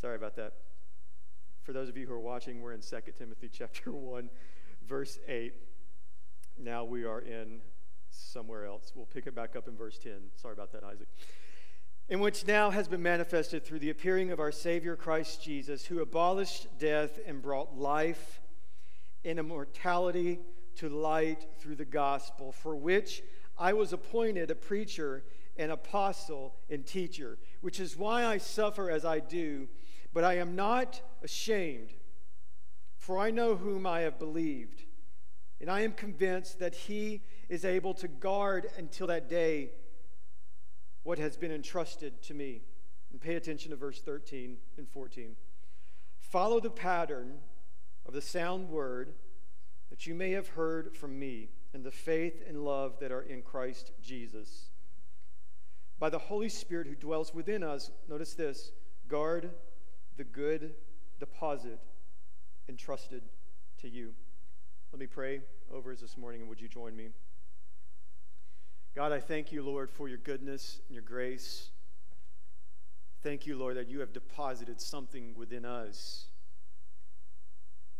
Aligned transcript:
Sorry 0.00 0.14
about 0.14 0.36
that. 0.36 0.52
For 1.64 1.72
those 1.72 1.88
of 1.88 1.96
you 1.96 2.06
who 2.06 2.12
are 2.12 2.20
watching, 2.20 2.60
we're 2.60 2.72
in 2.72 2.82
2 2.82 2.96
Timothy 3.18 3.48
chapter 3.52 3.90
1, 3.90 4.30
verse 4.86 5.18
8. 5.26 5.52
Now 6.56 6.84
we 6.84 7.04
are 7.04 7.20
in 7.20 7.60
somewhere 8.08 8.64
else. 8.64 8.92
We'll 8.94 9.06
pick 9.06 9.26
it 9.26 9.34
back 9.34 9.56
up 9.56 9.66
in 9.66 9.76
verse 9.76 9.98
10. 9.98 10.12
Sorry 10.36 10.52
about 10.52 10.70
that, 10.70 10.84
Isaac. 10.84 11.08
In 12.08 12.20
which 12.20 12.46
now 12.46 12.70
has 12.70 12.86
been 12.86 13.02
manifested 13.02 13.64
through 13.64 13.80
the 13.80 13.90
appearing 13.90 14.30
of 14.30 14.38
our 14.38 14.52
Savior 14.52 14.94
Christ 14.94 15.42
Jesus, 15.42 15.86
who 15.86 16.00
abolished 16.00 16.78
death 16.78 17.18
and 17.26 17.42
brought 17.42 17.76
life 17.76 18.40
and 19.24 19.40
immortality 19.40 20.38
to 20.76 20.88
light 20.88 21.44
through 21.58 21.74
the 21.74 21.84
gospel, 21.84 22.52
for 22.52 22.76
which 22.76 23.20
I 23.58 23.72
was 23.72 23.92
appointed 23.92 24.52
a 24.52 24.54
preacher, 24.54 25.24
an 25.56 25.72
apostle, 25.72 26.54
and 26.70 26.86
teacher, 26.86 27.36
which 27.62 27.80
is 27.80 27.96
why 27.96 28.24
I 28.24 28.38
suffer 28.38 28.92
as 28.92 29.04
I 29.04 29.18
do, 29.18 29.66
but 30.18 30.24
I 30.24 30.38
am 30.38 30.56
not 30.56 31.00
ashamed, 31.22 31.94
for 32.96 33.20
I 33.20 33.30
know 33.30 33.54
whom 33.54 33.86
I 33.86 34.00
have 34.00 34.18
believed, 34.18 34.82
and 35.60 35.70
I 35.70 35.82
am 35.82 35.92
convinced 35.92 36.58
that 36.58 36.74
he 36.74 37.22
is 37.48 37.64
able 37.64 37.94
to 37.94 38.08
guard 38.08 38.66
until 38.76 39.06
that 39.06 39.28
day 39.28 39.70
what 41.04 41.20
has 41.20 41.36
been 41.36 41.52
entrusted 41.52 42.20
to 42.22 42.34
me. 42.34 42.62
And 43.12 43.20
pay 43.20 43.36
attention 43.36 43.70
to 43.70 43.76
verse 43.76 44.00
13 44.00 44.56
and 44.76 44.88
14. 44.88 45.36
Follow 46.18 46.58
the 46.58 46.68
pattern 46.68 47.34
of 48.04 48.12
the 48.12 48.20
sound 48.20 48.70
word 48.70 49.12
that 49.88 50.04
you 50.08 50.16
may 50.16 50.32
have 50.32 50.48
heard 50.48 50.96
from 50.96 51.16
me 51.16 51.50
and 51.72 51.84
the 51.84 51.92
faith 51.92 52.42
and 52.48 52.64
love 52.64 52.98
that 52.98 53.12
are 53.12 53.22
in 53.22 53.40
Christ 53.42 53.92
Jesus. 54.02 54.70
By 56.00 56.10
the 56.10 56.18
Holy 56.18 56.48
Spirit 56.48 56.88
who 56.88 56.96
dwells 56.96 57.32
within 57.32 57.62
us, 57.62 57.92
notice 58.08 58.34
this 58.34 58.72
guard 59.06 59.52
the 60.18 60.24
good 60.24 60.74
deposit 61.20 61.78
entrusted 62.68 63.22
to 63.80 63.88
you. 63.88 64.12
Let 64.92 64.98
me 64.98 65.06
pray 65.06 65.40
over 65.72 65.92
us 65.92 66.00
this 66.00 66.18
morning, 66.18 66.40
and 66.40 66.50
would 66.50 66.60
you 66.60 66.68
join 66.68 66.94
me? 66.94 67.10
God, 68.96 69.12
I 69.12 69.20
thank 69.20 69.52
you, 69.52 69.62
Lord, 69.62 69.90
for 69.90 70.08
your 70.08 70.18
goodness 70.18 70.80
and 70.88 70.94
your 70.94 71.04
grace. 71.04 71.70
Thank 73.22 73.46
you, 73.46 73.56
Lord, 73.56 73.76
that 73.76 73.88
you 73.88 74.00
have 74.00 74.12
deposited 74.12 74.80
something 74.80 75.34
within 75.36 75.64
us 75.64 76.26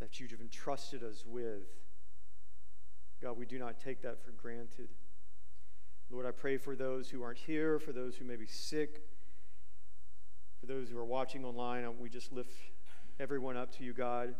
that 0.01 0.21
you 0.21 0.29
have 0.31 0.41
entrusted 0.41 1.03
us 1.03 1.25
with. 1.27 1.67
God, 3.21 3.37
we 3.37 3.47
do 3.47 3.59
not 3.59 3.81
take 3.81 4.03
that 4.03 4.23
for 4.25 4.31
granted. 4.31 4.89
Lord, 6.11 6.25
I 6.25 6.31
pray 6.31 6.57
for 6.57 6.77
those 6.77 7.11
who 7.11 7.23
aren't 7.23 7.39
here, 7.39 7.79
for 7.79 7.93
those 7.93 8.17
who 8.17 8.25
may 8.25 8.37
be 8.37 8.47
sick, 8.47 9.03
for 10.61 10.67
those 10.67 10.89
who 10.89 10.99
are 10.99 11.05
watching 11.05 11.45
online. 11.45 11.87
We 12.01 12.09
just 12.09 12.33
lift 12.33 12.53
everyone 13.21 13.57
up 13.57 13.77
to 13.77 13.85
you, 13.85 13.93
God. 13.93 14.35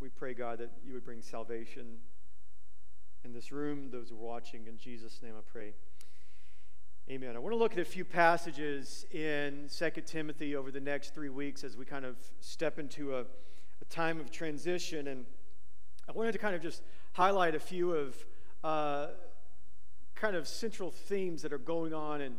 We 0.00 0.08
pray, 0.08 0.34
God, 0.34 0.58
that 0.58 0.70
you 0.86 0.94
would 0.94 1.04
bring 1.04 1.22
salvation 1.22 1.98
in 3.24 3.32
this 3.32 3.52
room, 3.52 3.90
those 3.90 4.10
who 4.10 4.16
are 4.16 4.18
watching. 4.18 4.66
In 4.66 4.78
Jesus' 4.78 5.20
name 5.22 5.34
I 5.36 5.42
pray. 5.50 5.74
Amen. 7.10 7.36
I 7.36 7.38
want 7.38 7.52
to 7.52 7.58
look 7.58 7.72
at 7.72 7.78
a 7.78 7.84
few 7.84 8.04
passages 8.04 9.06
in 9.10 9.68
2 9.76 9.90
Timothy 10.06 10.54
over 10.56 10.70
the 10.70 10.80
next 10.80 11.14
three 11.14 11.30
weeks 11.30 11.64
as 11.64 11.76
we 11.76 11.84
kind 11.84 12.04
of 12.04 12.16
step 12.40 12.78
into 12.78 13.16
a, 13.16 13.20
a 13.20 13.84
time 13.88 14.20
of 14.20 14.30
transition. 14.30 15.08
And 15.08 15.24
I 16.08 16.12
wanted 16.12 16.32
to 16.32 16.38
kind 16.38 16.54
of 16.54 16.62
just 16.62 16.82
highlight 17.12 17.54
a 17.54 17.60
few 17.60 17.92
of 17.92 18.16
uh, 18.62 19.06
kind 20.14 20.36
of 20.36 20.46
central 20.46 20.90
themes 20.90 21.42
that 21.42 21.52
are 21.52 21.58
going 21.58 21.94
on 21.94 22.20
in, 22.20 22.36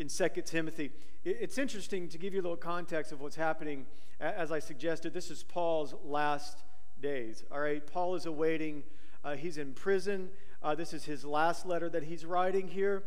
in 0.00 0.08
2 0.08 0.28
Timothy. 0.46 0.90
It's 1.24 1.58
interesting 1.58 2.08
to 2.08 2.16
give 2.16 2.32
you 2.32 2.40
a 2.40 2.42
little 2.42 2.56
context 2.56 3.12
of 3.12 3.20
what's 3.20 3.36
happening. 3.36 3.84
As 4.18 4.50
I 4.50 4.58
suggested, 4.58 5.12
this 5.12 5.30
is 5.30 5.42
Paul's 5.42 5.94
last 6.02 6.64
days. 7.02 7.44
All 7.52 7.60
right, 7.60 7.86
Paul 7.86 8.14
is 8.14 8.24
awaiting, 8.24 8.82
uh, 9.22 9.36
he's 9.36 9.58
in 9.58 9.74
prison. 9.74 10.30
Uh, 10.62 10.74
this 10.74 10.94
is 10.94 11.04
his 11.04 11.26
last 11.26 11.66
letter 11.66 11.90
that 11.90 12.04
he's 12.04 12.24
writing 12.24 12.66
here. 12.66 13.02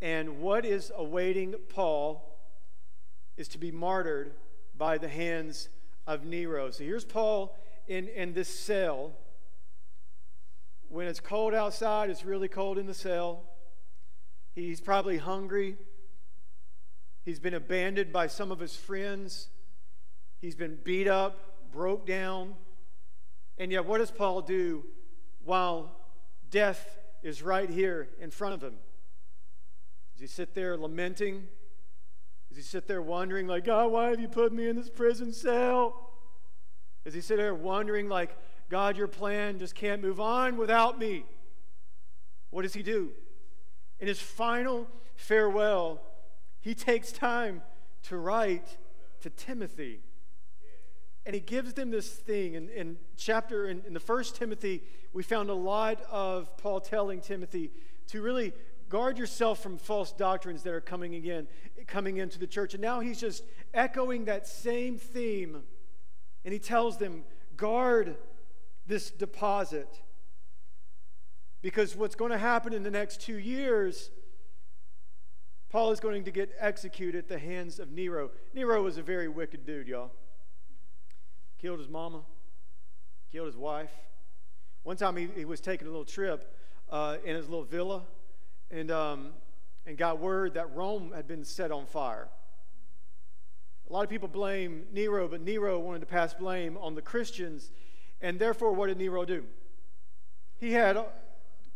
And 0.00 0.40
what 0.40 0.64
is 0.64 0.90
awaiting 0.96 1.54
Paul 1.68 2.38
is 3.36 3.46
to 3.48 3.58
be 3.58 3.70
martyred 3.70 4.32
by 4.76 4.96
the 4.96 5.08
hands 5.08 5.68
of 6.06 6.24
Nero. 6.24 6.70
So 6.70 6.82
here's 6.82 7.04
Paul 7.04 7.58
in, 7.86 8.08
in 8.08 8.32
this 8.32 8.48
cell. 8.48 9.12
When 10.88 11.08
it's 11.08 11.20
cold 11.20 11.52
outside, 11.52 12.08
it's 12.08 12.24
really 12.24 12.48
cold 12.48 12.78
in 12.78 12.86
the 12.86 12.94
cell. 12.94 13.42
He's 14.54 14.80
probably 14.80 15.18
hungry. 15.18 15.76
He's 17.28 17.38
been 17.38 17.52
abandoned 17.52 18.10
by 18.10 18.26
some 18.26 18.50
of 18.50 18.58
his 18.58 18.74
friends. 18.74 19.48
He's 20.40 20.54
been 20.54 20.78
beat 20.82 21.06
up, 21.06 21.70
broke 21.70 22.06
down. 22.06 22.54
And 23.58 23.70
yet, 23.70 23.84
what 23.84 23.98
does 23.98 24.10
Paul 24.10 24.40
do 24.40 24.86
while 25.44 25.94
death 26.48 26.98
is 27.22 27.42
right 27.42 27.68
here 27.68 28.08
in 28.18 28.30
front 28.30 28.54
of 28.54 28.62
him? 28.62 28.76
Does 30.14 30.22
he 30.22 30.26
sit 30.26 30.54
there 30.54 30.78
lamenting? 30.78 31.46
Does 32.48 32.56
he 32.56 32.62
sit 32.62 32.88
there 32.88 33.02
wondering, 33.02 33.46
like, 33.46 33.66
God, 33.66 33.92
why 33.92 34.08
have 34.08 34.20
you 34.20 34.28
put 34.28 34.50
me 34.50 34.66
in 34.66 34.74
this 34.74 34.88
prison 34.88 35.30
cell? 35.30 36.08
Does 37.04 37.12
he 37.12 37.20
sit 37.20 37.36
there 37.36 37.54
wondering, 37.54 38.08
like, 38.08 38.34
God, 38.70 38.96
your 38.96 39.06
plan 39.06 39.58
just 39.58 39.74
can't 39.74 40.00
move 40.00 40.18
on 40.18 40.56
without 40.56 40.98
me? 40.98 41.26
What 42.48 42.62
does 42.62 42.72
he 42.72 42.82
do? 42.82 43.10
In 44.00 44.08
his 44.08 44.18
final 44.18 44.88
farewell, 45.14 46.00
he 46.60 46.74
takes 46.74 47.12
time 47.12 47.62
to 48.04 48.16
write 48.16 48.78
to 49.20 49.30
Timothy. 49.30 50.00
And 51.26 51.34
he 51.34 51.40
gives 51.40 51.74
them 51.74 51.90
this 51.90 52.08
thing. 52.08 52.54
In, 52.54 52.68
in 52.70 52.96
chapter, 53.16 53.68
in, 53.68 53.82
in 53.86 53.92
the 53.92 54.00
first 54.00 54.36
Timothy, 54.36 54.82
we 55.12 55.22
found 55.22 55.50
a 55.50 55.54
lot 55.54 56.00
of 56.10 56.56
Paul 56.56 56.80
telling 56.80 57.20
Timothy 57.20 57.70
to 58.08 58.22
really 58.22 58.52
guard 58.88 59.18
yourself 59.18 59.62
from 59.62 59.76
false 59.76 60.12
doctrines 60.12 60.62
that 60.62 60.72
are 60.72 60.80
coming 60.80 61.14
again, 61.14 61.46
coming 61.86 62.16
into 62.16 62.38
the 62.38 62.46
church. 62.46 62.74
And 62.74 62.82
now 62.82 63.00
he's 63.00 63.20
just 63.20 63.44
echoing 63.74 64.24
that 64.24 64.46
same 64.46 64.96
theme. 64.96 65.62
And 66.44 66.52
he 66.52 66.58
tells 66.58 66.96
them, 66.96 67.24
guard 67.56 68.16
this 68.86 69.10
deposit. 69.10 70.02
Because 71.60 71.94
what's 71.96 72.14
going 72.14 72.30
to 72.30 72.38
happen 72.38 72.72
in 72.72 72.82
the 72.82 72.90
next 72.90 73.20
two 73.20 73.38
years, 73.38 74.10
Paul 75.70 75.90
is 75.90 76.00
going 76.00 76.24
to 76.24 76.30
get 76.30 76.50
executed 76.58 77.18
at 77.18 77.28
the 77.28 77.38
hands 77.38 77.78
of 77.78 77.92
Nero. 77.92 78.30
Nero 78.54 78.82
was 78.82 78.96
a 78.96 79.02
very 79.02 79.28
wicked 79.28 79.66
dude, 79.66 79.86
y'all. 79.86 80.10
Killed 81.58 81.78
his 81.78 81.88
mama, 81.88 82.22
killed 83.30 83.46
his 83.46 83.56
wife. 83.56 83.90
One 84.82 84.96
time 84.96 85.16
he, 85.16 85.28
he 85.36 85.44
was 85.44 85.60
taking 85.60 85.86
a 85.86 85.90
little 85.90 86.06
trip 86.06 86.54
uh, 86.90 87.16
in 87.22 87.36
his 87.36 87.48
little 87.48 87.64
villa 87.64 88.04
and, 88.70 88.90
um, 88.90 89.30
and 89.84 89.98
got 89.98 90.20
word 90.20 90.54
that 90.54 90.74
Rome 90.74 91.12
had 91.14 91.28
been 91.28 91.44
set 91.44 91.70
on 91.70 91.84
fire. 91.84 92.28
A 93.88 93.92
lot 93.92 94.04
of 94.04 94.10
people 94.10 94.28
blame 94.28 94.84
Nero, 94.92 95.28
but 95.28 95.42
Nero 95.42 95.78
wanted 95.78 96.00
to 96.00 96.06
pass 96.06 96.32
blame 96.32 96.78
on 96.78 96.94
the 96.94 97.02
Christians. 97.02 97.70
And 98.22 98.38
therefore, 98.38 98.72
what 98.72 98.86
did 98.86 98.96
Nero 98.96 99.24
do? 99.26 99.44
He 100.58 100.72
had 100.72 100.98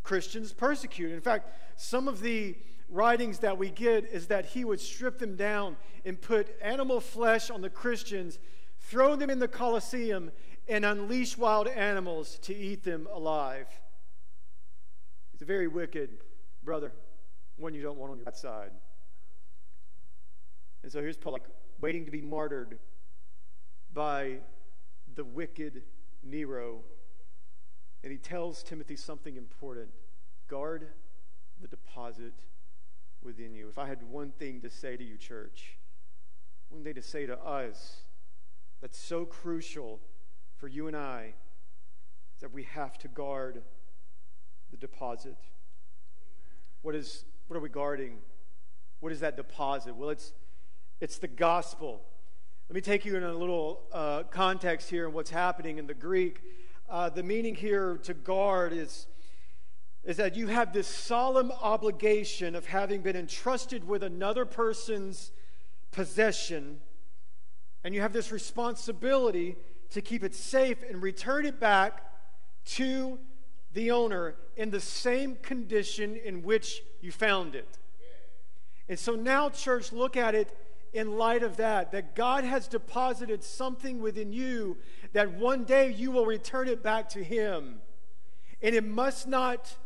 Christians 0.02 0.52
persecuted. 0.52 1.14
In 1.14 1.22
fact, 1.22 1.48
some 1.76 2.08
of 2.08 2.20
the 2.20 2.56
writings 2.92 3.38
that 3.40 3.56
we 3.58 3.70
get 3.70 4.04
is 4.04 4.26
that 4.26 4.46
he 4.46 4.64
would 4.64 4.80
strip 4.80 5.18
them 5.18 5.36
down 5.36 5.76
and 6.04 6.20
put 6.20 6.54
animal 6.60 7.00
flesh 7.00 7.50
on 7.50 7.60
the 7.60 7.70
Christians, 7.70 8.38
throw 8.78 9.16
them 9.16 9.30
in 9.30 9.38
the 9.38 9.48
Colosseum, 9.48 10.30
and 10.68 10.84
unleash 10.84 11.36
wild 11.36 11.68
animals 11.68 12.38
to 12.42 12.54
eat 12.54 12.84
them 12.84 13.08
alive. 13.12 13.66
He's 15.32 15.42
a 15.42 15.46
very 15.46 15.68
wicked 15.68 16.18
brother, 16.62 16.92
one 17.56 17.74
you 17.74 17.82
don't 17.82 17.98
want 17.98 18.12
on 18.12 18.18
your 18.18 18.32
side. 18.34 18.70
And 20.82 20.92
so 20.92 21.00
here's 21.00 21.16
Paul, 21.16 21.32
like, 21.32 21.46
waiting 21.80 22.04
to 22.04 22.10
be 22.10 22.20
martyred 22.20 22.78
by 23.92 24.38
the 25.14 25.24
wicked 25.24 25.82
Nero. 26.22 26.80
And 28.02 28.12
he 28.12 28.18
tells 28.18 28.62
Timothy 28.62 28.96
something 28.96 29.36
important 29.36 29.88
guard 30.48 30.88
the 31.60 31.68
deposit 31.68 32.34
within 33.24 33.54
you. 33.54 33.68
If 33.68 33.78
I 33.78 33.86
had 33.86 34.02
one 34.02 34.30
thing 34.32 34.60
to 34.62 34.70
say 34.70 34.96
to 34.96 35.04
you, 35.04 35.16
church, 35.16 35.78
one 36.68 36.84
thing 36.84 36.94
to 36.94 37.02
say 37.02 37.26
to 37.26 37.38
us 37.38 38.02
that's 38.80 38.98
so 38.98 39.24
crucial 39.24 40.00
for 40.56 40.68
you 40.68 40.88
and 40.88 40.96
I 40.96 41.34
is 42.34 42.40
that 42.40 42.52
we 42.52 42.64
have 42.64 42.98
to 42.98 43.08
guard 43.08 43.62
the 44.70 44.76
deposit. 44.76 45.36
What 46.82 46.94
is 46.94 47.24
what 47.46 47.56
are 47.56 47.60
we 47.60 47.68
guarding? 47.68 48.18
What 49.00 49.12
is 49.12 49.20
that 49.20 49.36
deposit? 49.36 49.94
Well, 49.94 50.10
it's 50.10 50.32
it's 51.00 51.18
the 51.18 51.28
gospel. 51.28 52.02
Let 52.68 52.74
me 52.74 52.80
take 52.80 53.04
you 53.04 53.16
in 53.16 53.22
a 53.22 53.34
little 53.34 53.82
uh, 53.92 54.22
context 54.24 54.88
here 54.88 55.04
and 55.04 55.14
what's 55.14 55.30
happening 55.30 55.78
in 55.78 55.86
the 55.86 55.94
Greek. 55.94 56.40
Uh, 56.88 57.08
the 57.08 57.22
meaning 57.22 57.54
here 57.54 57.98
to 58.04 58.14
guard 58.14 58.72
is 58.72 59.06
is 60.04 60.16
that 60.16 60.36
you 60.36 60.48
have 60.48 60.72
this 60.72 60.88
solemn 60.88 61.52
obligation 61.62 62.54
of 62.54 62.66
having 62.66 63.02
been 63.02 63.16
entrusted 63.16 63.86
with 63.86 64.02
another 64.02 64.44
person's 64.44 65.30
possession 65.92 66.80
And 67.84 67.94
you 67.94 68.00
have 68.00 68.12
this 68.12 68.30
responsibility 68.30 69.56
to 69.90 70.00
keep 70.00 70.22
it 70.22 70.34
safe 70.34 70.82
and 70.88 71.02
return 71.02 71.44
it 71.44 71.58
back 71.58 72.04
to 72.64 73.18
the 73.72 73.90
owner 73.90 74.36
in 74.56 74.70
the 74.70 74.80
same 74.80 75.36
condition 75.36 76.16
in 76.16 76.42
which 76.42 76.82
you 77.00 77.10
found 77.10 77.54
it. 77.54 77.78
And 78.88 78.98
so 78.98 79.14
now, 79.14 79.50
church, 79.50 79.92
look 79.92 80.16
at 80.16 80.34
it 80.34 80.56
in 80.92 81.16
light 81.16 81.42
of 81.42 81.56
that, 81.56 81.92
that 81.92 82.14
God 82.14 82.44
has 82.44 82.68
deposited 82.68 83.42
something 83.42 84.00
within 84.00 84.32
you 84.32 84.76
that 85.12 85.32
one 85.32 85.64
day 85.64 85.90
you 85.90 86.10
will 86.10 86.26
return 86.26 86.68
it 86.68 86.82
back 86.82 87.08
to 87.10 87.24
Him. 87.24 87.80
And 88.60 88.74
it 88.74 88.84
must 88.84 89.26
not 89.26 89.76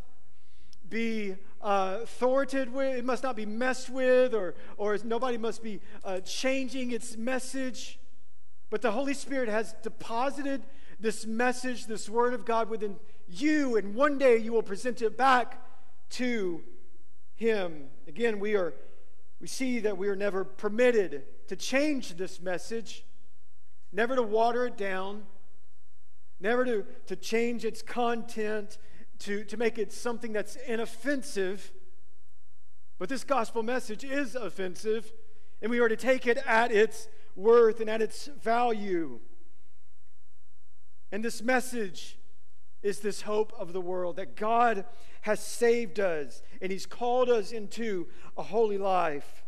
be 0.89 1.37
uh, 1.61 2.01
thwarted 2.07 2.73
with, 2.73 2.97
it 2.97 3.05
must 3.05 3.23
not 3.23 3.37
be 3.37 3.47
messed 3.47 3.91
with, 3.91 4.35
or, 4.35 4.55
or 4.77 4.99
nobody 5.05 5.39
must 5.39 5.63
be 5.63 5.81
uh, 6.05 6.21
changing 6.21 6.93
its 6.93 7.17
message. 7.17 7.99
But 8.71 8.83
the 8.83 8.93
Holy 8.93 9.15
Spirit 9.15 9.49
has 9.49 9.75
deposited 9.83 10.63
this 10.99 11.27
message, 11.27 11.87
this 11.87 12.09
Word 12.09 12.35
of 12.35 12.45
God 12.45 12.69
within 12.69 12.97
you, 13.29 13.77
and 13.77 13.95
one 13.95 14.19
day 14.19 14.37
you 14.37 14.53
will 14.53 14.63
present 14.63 15.03
it 15.03 15.17
back 15.17 15.63
to 16.11 16.63
Him. 17.35 17.89
Again, 18.07 18.39
we 18.39 18.55
are 18.55 18.75
we 19.41 19.47
see 19.47 19.81
that 19.81 19.99
we 19.99 20.09
are 20.09 20.17
never 20.17 20.45
permitted 20.45 21.25
to 21.49 21.57
change 21.57 22.17
this 22.17 22.41
message, 22.41 23.05
never 23.93 24.17
to 24.17 24.23
water 24.23 24.67
it 24.67 24.77
down, 24.77 25.25
never 26.41 26.65
to, 26.65 26.87
to 27.07 27.17
change 27.17 27.65
its 27.65 27.83
content, 27.83 28.79
to, 29.21 29.45
to 29.45 29.57
make 29.57 29.79
it 29.79 29.93
something 29.93 30.33
that's 30.33 30.57
inoffensive. 30.57 31.73
But 32.99 33.09
this 33.09 33.25
gospel 33.25 33.63
message 33.63 34.05
is 34.05 34.35
offensive, 34.35 35.13
and 35.61 35.71
we 35.71 35.79
are 35.79 35.89
to 35.89 35.97
take 35.97 36.27
it 36.27 36.39
at 36.47 36.73
its 36.73 37.09
worth 37.35 37.81
and 37.81 37.91
at 37.91 38.03
its 38.03 38.27
value. 38.43 39.21
And 41.13 41.25
this 41.25 41.43
message 41.43 42.19
is 42.83 43.01
this 43.01 43.23
hope 43.23 43.53
of 43.59 43.73
the 43.73 43.81
world 43.81 44.17
that 44.17 44.37
God 44.37 44.85
has 45.23 45.41
saved 45.41 45.99
us 45.99 46.43
and 46.61 46.71
He's 46.71 46.87
called 46.87 47.29
us 47.29 47.53
into 47.53 48.07
a 48.37 48.43
holy 48.43 48.79
life. 48.79 49.45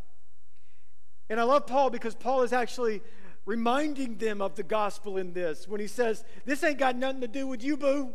And 1.31 1.38
I 1.38 1.43
love 1.44 1.67
Paul 1.67 1.91
because 1.91 2.14
Paul 2.14 2.43
is 2.43 2.53
actually 2.53 3.03
reminding 3.44 4.17
them 4.19 4.41
of 4.41 4.55
the 4.56 4.62
gospel 4.62 5.17
in 5.17 5.32
this 5.32 5.67
when 5.69 5.81
he 5.81 5.87
says, 5.87 6.25
This 6.44 6.62
ain't 6.62 6.79
got 6.79 6.97
nothing 6.97 7.21
to 7.23 7.29
do 7.29 7.47
with 7.47 7.62
you, 7.62 7.76
boo. 7.76 8.14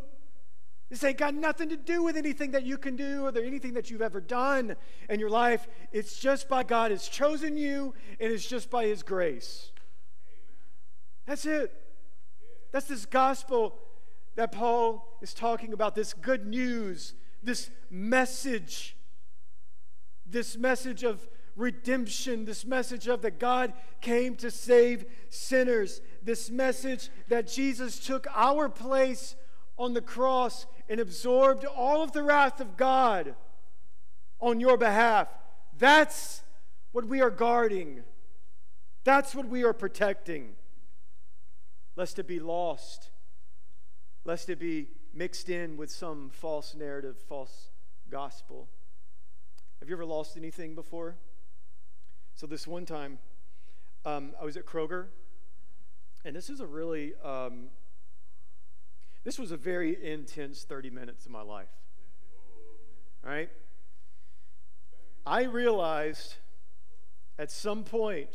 This 0.94 1.02
ain't 1.02 1.18
got 1.18 1.34
nothing 1.34 1.70
to 1.70 1.76
do 1.76 2.04
with 2.04 2.16
anything 2.16 2.52
that 2.52 2.62
you 2.62 2.78
can 2.78 2.94
do 2.94 3.26
or 3.26 3.36
anything 3.36 3.74
that 3.74 3.90
you've 3.90 4.00
ever 4.00 4.20
done 4.20 4.76
in 5.10 5.18
your 5.18 5.28
life. 5.28 5.66
It's 5.90 6.20
just 6.20 6.48
by 6.48 6.62
God 6.62 6.92
has 6.92 7.08
chosen 7.08 7.56
you, 7.56 7.94
and 8.20 8.32
it's 8.32 8.46
just 8.46 8.70
by 8.70 8.86
His 8.86 9.02
grace. 9.02 9.72
That's 11.26 11.46
it. 11.46 11.72
That's 12.70 12.86
this 12.86 13.06
gospel 13.06 13.74
that 14.36 14.52
Paul 14.52 15.18
is 15.20 15.34
talking 15.34 15.72
about, 15.72 15.96
this 15.96 16.14
good 16.14 16.46
news, 16.46 17.14
this 17.42 17.70
message, 17.90 18.96
this 20.24 20.56
message 20.56 21.02
of 21.02 21.28
redemption, 21.56 22.44
this 22.44 22.64
message 22.64 23.08
of 23.08 23.22
that 23.22 23.40
God 23.40 23.72
came 24.00 24.36
to 24.36 24.48
save 24.48 25.06
sinners, 25.28 26.00
this 26.22 26.52
message 26.52 27.10
that 27.26 27.48
Jesus 27.48 27.98
took 27.98 28.28
our 28.32 28.68
place 28.68 29.34
on 29.78 29.94
the 29.94 30.00
cross 30.00 30.66
and 30.88 31.00
absorbed 31.00 31.64
all 31.64 32.02
of 32.02 32.12
the 32.12 32.22
wrath 32.22 32.60
of 32.60 32.76
God 32.76 33.34
on 34.40 34.60
your 34.60 34.76
behalf. 34.76 35.28
That's 35.78 36.42
what 36.92 37.06
we 37.06 37.20
are 37.20 37.30
guarding. 37.30 38.04
That's 39.02 39.34
what 39.34 39.48
we 39.48 39.64
are 39.64 39.72
protecting. 39.72 40.54
Lest 41.96 42.18
it 42.18 42.26
be 42.26 42.40
lost, 42.40 43.10
lest 44.24 44.48
it 44.48 44.58
be 44.58 44.88
mixed 45.12 45.48
in 45.48 45.76
with 45.76 45.90
some 45.90 46.30
false 46.30 46.74
narrative, 46.74 47.16
false 47.28 47.70
gospel. 48.10 48.68
Have 49.80 49.88
you 49.88 49.94
ever 49.94 50.04
lost 50.04 50.36
anything 50.36 50.74
before? 50.74 51.16
So, 52.34 52.46
this 52.46 52.66
one 52.66 52.84
time, 52.84 53.18
um, 54.04 54.32
I 54.40 54.44
was 54.44 54.56
at 54.56 54.66
Kroger, 54.66 55.06
and 56.24 56.34
this 56.34 56.50
is 56.50 56.60
a 56.60 56.66
really 56.66 57.12
um, 57.22 57.68
this 59.24 59.38
was 59.38 59.50
a 59.50 59.56
very 59.56 59.96
intense 60.04 60.64
30 60.64 60.90
minutes 60.90 61.24
of 61.24 61.32
my 61.32 61.42
life. 61.42 61.68
All 63.24 63.30
right? 63.30 63.48
I 65.26 65.44
realized 65.44 66.34
at 67.38 67.50
some 67.50 67.84
point 67.84 68.28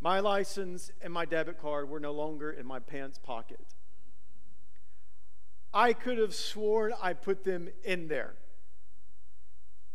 my 0.00 0.20
license 0.20 0.90
and 1.00 1.12
my 1.12 1.24
debit 1.24 1.58
card 1.58 1.88
were 1.88 2.00
no 2.00 2.12
longer 2.12 2.50
in 2.50 2.66
my 2.66 2.80
pants 2.80 3.18
pocket. 3.18 3.74
I 5.72 5.94
could 5.94 6.18
have 6.18 6.34
sworn 6.34 6.92
I 7.00 7.14
put 7.14 7.44
them 7.44 7.70
in 7.82 8.08
there. 8.08 8.34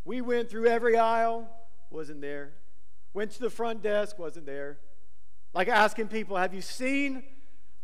We 0.05 0.21
went 0.21 0.49
through 0.49 0.67
every 0.67 0.97
aisle, 0.97 1.47
wasn't 1.91 2.21
there. 2.21 2.53
Went 3.13 3.31
to 3.31 3.39
the 3.39 3.49
front 3.49 3.83
desk, 3.83 4.17
wasn't 4.17 4.47
there. 4.47 4.79
Like 5.53 5.67
asking 5.67 6.07
people, 6.07 6.37
have 6.37 6.53
you 6.53 6.61
seen 6.61 7.23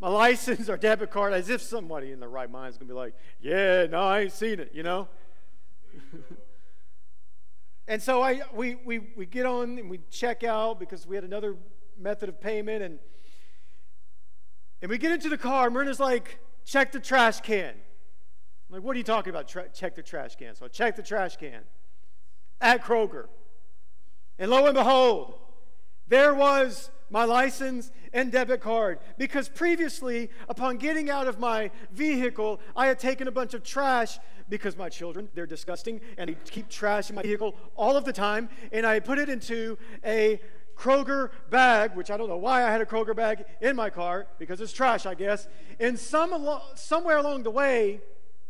my 0.03 0.09
license 0.09 0.67
or 0.67 0.75
debit 0.75 1.09
card 1.11 1.31
as 1.31 1.47
if 1.47 1.61
somebody 1.61 2.11
in 2.11 2.19
their 2.19 2.27
right 2.27 2.51
mind 2.51 2.71
is 2.71 2.77
going 2.77 2.89
to 2.89 2.93
be 2.93 2.97
like, 2.97 3.15
yeah, 3.39 3.85
no, 3.85 4.01
I 4.01 4.19
ain't 4.21 4.33
seen 4.33 4.59
it, 4.59 4.71
you 4.73 4.83
know? 4.83 5.07
and 7.87 8.03
so 8.03 8.21
I, 8.21 8.41
we, 8.53 8.75
we, 8.75 8.99
we 9.15 9.25
get 9.25 9.45
on 9.45 9.77
and 9.79 9.89
we 9.89 10.01
check 10.11 10.43
out 10.43 10.77
because 10.77 11.07
we 11.07 11.15
had 11.15 11.23
another 11.23 11.55
method 11.97 12.27
of 12.27 12.41
payment. 12.41 12.83
And, 12.83 12.99
and 14.81 14.91
we 14.91 14.97
get 14.97 15.13
into 15.13 15.29
the 15.29 15.37
car. 15.37 15.67
and 15.67 15.73
Myrna's 15.73 16.01
like, 16.01 16.37
check 16.65 16.91
the 16.91 16.99
trash 16.99 17.39
can. 17.39 17.69
I'm 17.69 18.75
like, 18.75 18.83
what 18.83 18.95
are 18.95 18.97
you 18.97 19.05
talking 19.05 19.29
about? 19.29 19.47
Tra- 19.47 19.69
check 19.69 19.95
the 19.95 20.03
trash 20.03 20.35
can. 20.35 20.53
So 20.55 20.65
I 20.65 20.67
check 20.67 20.97
the 20.97 21.03
trash 21.03 21.37
can 21.37 21.61
at 22.59 22.83
Kroger. 22.83 23.27
And 24.37 24.51
lo 24.51 24.65
and 24.65 24.75
behold, 24.75 25.35
there 26.09 26.33
was 26.35 26.91
my 27.13 27.25
license 27.25 27.91
and 28.11 28.31
debit 28.31 28.59
card 28.59 28.97
because 29.19 29.47
previously, 29.47 30.31
upon 30.49 30.77
getting 30.77 31.11
out 31.11 31.27
of 31.27 31.39
my 31.39 31.69
vehicle, 31.91 32.59
I 32.75 32.87
had 32.87 32.97
taken 32.97 33.27
a 33.27 33.31
bunch 33.31 33.53
of 33.53 33.63
trash 33.63 34.17
because 34.49 34.75
my 34.75 34.89
children, 34.89 35.29
they're 35.35 35.45
disgusting, 35.45 36.01
and 36.17 36.31
they 36.31 36.35
keep 36.49 36.69
trash 36.69 37.11
in 37.11 37.15
my 37.15 37.21
vehicle 37.21 37.55
all 37.75 37.95
of 37.95 38.03
the 38.03 38.11
time, 38.11 38.49
and 38.71 38.83
I 38.83 38.99
put 38.99 39.19
it 39.19 39.29
into 39.29 39.77
a 40.03 40.41
Kroger 40.75 41.29
bag, 41.51 41.95
which 41.95 42.09
I 42.09 42.17
don't 42.17 42.29
know 42.29 42.37
why 42.37 42.65
I 42.65 42.71
had 42.71 42.81
a 42.81 42.85
Kroger 42.85 43.15
bag 43.15 43.45
in 43.61 43.75
my 43.75 43.91
car 43.91 44.25
because 44.39 44.59
it's 44.59 44.73
trash, 44.73 45.05
I 45.05 45.13
guess. 45.13 45.47
And 45.79 45.99
some 45.99 46.33
somewhere 46.73 47.17
along 47.17 47.43
the 47.43 47.51
way, 47.51 48.01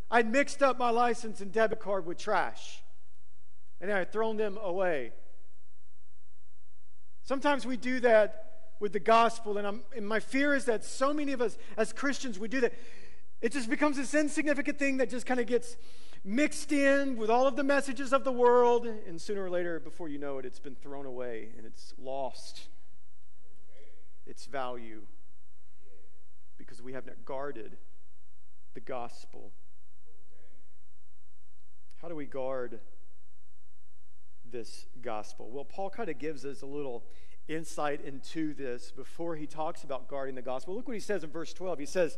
I'd 0.09 0.31
mixed 0.31 0.63
up 0.63 0.79
my 0.79 0.89
license 0.89 1.41
and 1.41 1.51
debit 1.51 1.81
card 1.81 2.05
with 2.05 2.17
trash, 2.17 2.81
and 3.81 3.91
I 3.91 3.99
had 3.99 4.13
thrown 4.13 4.37
them 4.37 4.57
away. 4.63 5.11
Sometimes 7.25 7.65
we 7.65 7.75
do 7.75 7.99
that 7.99 8.52
with 8.79 8.93
the 8.93 8.99
gospel, 8.99 9.57
and, 9.57 9.81
and, 9.95 10.07
my 10.07 10.19
fear 10.19 10.53
is 10.53 10.65
that 10.65 10.83
so 10.83 11.13
many 11.13 11.31
of 11.31 11.41
us 11.41 11.57
as 11.77 11.93
Christians, 11.93 12.37
we 12.37 12.47
do 12.47 12.61
that. 12.61 12.73
It 13.41 13.51
just 13.51 13.69
becomes 13.69 13.97
this 13.97 14.13
insignificant 14.13 14.79
thing 14.79 14.97
that 14.97 15.09
just 15.09 15.25
kind 15.25 15.39
of 15.39 15.47
gets 15.47 15.77
mixed 16.23 16.71
in 16.71 17.17
with 17.17 17.29
all 17.29 17.47
of 17.47 17.55
the 17.55 17.63
messages 17.63 18.13
of 18.13 18.23
the 18.23 18.31
world, 18.31 18.85
and 18.85 19.21
sooner 19.21 19.43
or 19.43 19.49
later, 19.49 19.79
before 19.79 20.09
you 20.09 20.17
know 20.17 20.37
it, 20.37 20.45
it's 20.45 20.59
been 20.59 20.75
thrown 20.75 21.05
away 21.05 21.49
and 21.57 21.65
it's 21.65 21.93
lost 21.97 22.67
its 24.25 24.45
value 24.45 25.01
because 26.57 26.81
we 26.81 26.93
have 26.93 27.05
not 27.05 27.25
guarded 27.25 27.77
the 28.73 28.79
gospel. 28.79 29.51
How 32.01 32.07
do 32.07 32.15
we 32.15 32.25
guard 32.25 32.79
this 34.49 34.87
gospel? 35.01 35.49
Well, 35.51 35.65
Paul 35.65 35.89
kind 35.89 36.09
of 36.09 36.17
gives 36.17 36.45
us 36.45 36.61
a 36.61 36.65
little 36.65 37.03
insight 37.47 38.01
into 38.01 38.53
this 38.53 38.91
before 38.91 39.35
he 39.35 39.45
talks 39.45 39.83
about 39.83 40.07
guarding 40.07 40.35
the 40.35 40.41
gospel. 40.41 40.75
Look 40.75 40.87
what 40.87 40.93
he 40.93 40.99
says 40.99 41.23
in 41.23 41.29
verse 41.29 41.53
12. 41.53 41.79
He 41.79 41.85
says, 41.85 42.17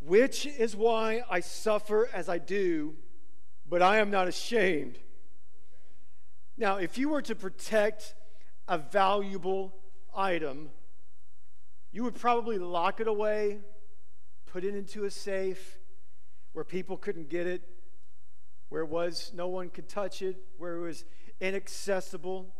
Which 0.00 0.46
is 0.46 0.74
why 0.74 1.22
I 1.30 1.40
suffer 1.40 2.08
as 2.12 2.28
I 2.28 2.38
do, 2.38 2.94
but 3.68 3.82
I 3.82 3.98
am 3.98 4.10
not 4.10 4.28
ashamed. 4.28 4.98
Now, 6.56 6.76
if 6.76 6.98
you 6.98 7.08
were 7.08 7.22
to 7.22 7.34
protect 7.34 8.14
a 8.68 8.78
valuable 8.78 9.74
item, 10.14 10.70
you 11.92 12.02
would 12.04 12.14
probably 12.14 12.58
lock 12.58 13.00
it 13.00 13.08
away, 13.08 13.60
put 14.46 14.64
it 14.64 14.74
into 14.74 15.04
a 15.04 15.10
safe 15.10 15.78
where 16.52 16.64
people 16.64 16.96
couldn't 16.96 17.28
get 17.28 17.46
it, 17.46 17.62
where 18.68 18.82
it 18.82 18.88
was 18.88 19.32
no 19.34 19.48
one 19.48 19.68
could 19.68 19.88
touch 19.88 20.22
it, 20.22 20.36
where 20.56 20.76
it 20.76 20.80
was 20.80 21.04
inaccessible. 21.40 22.54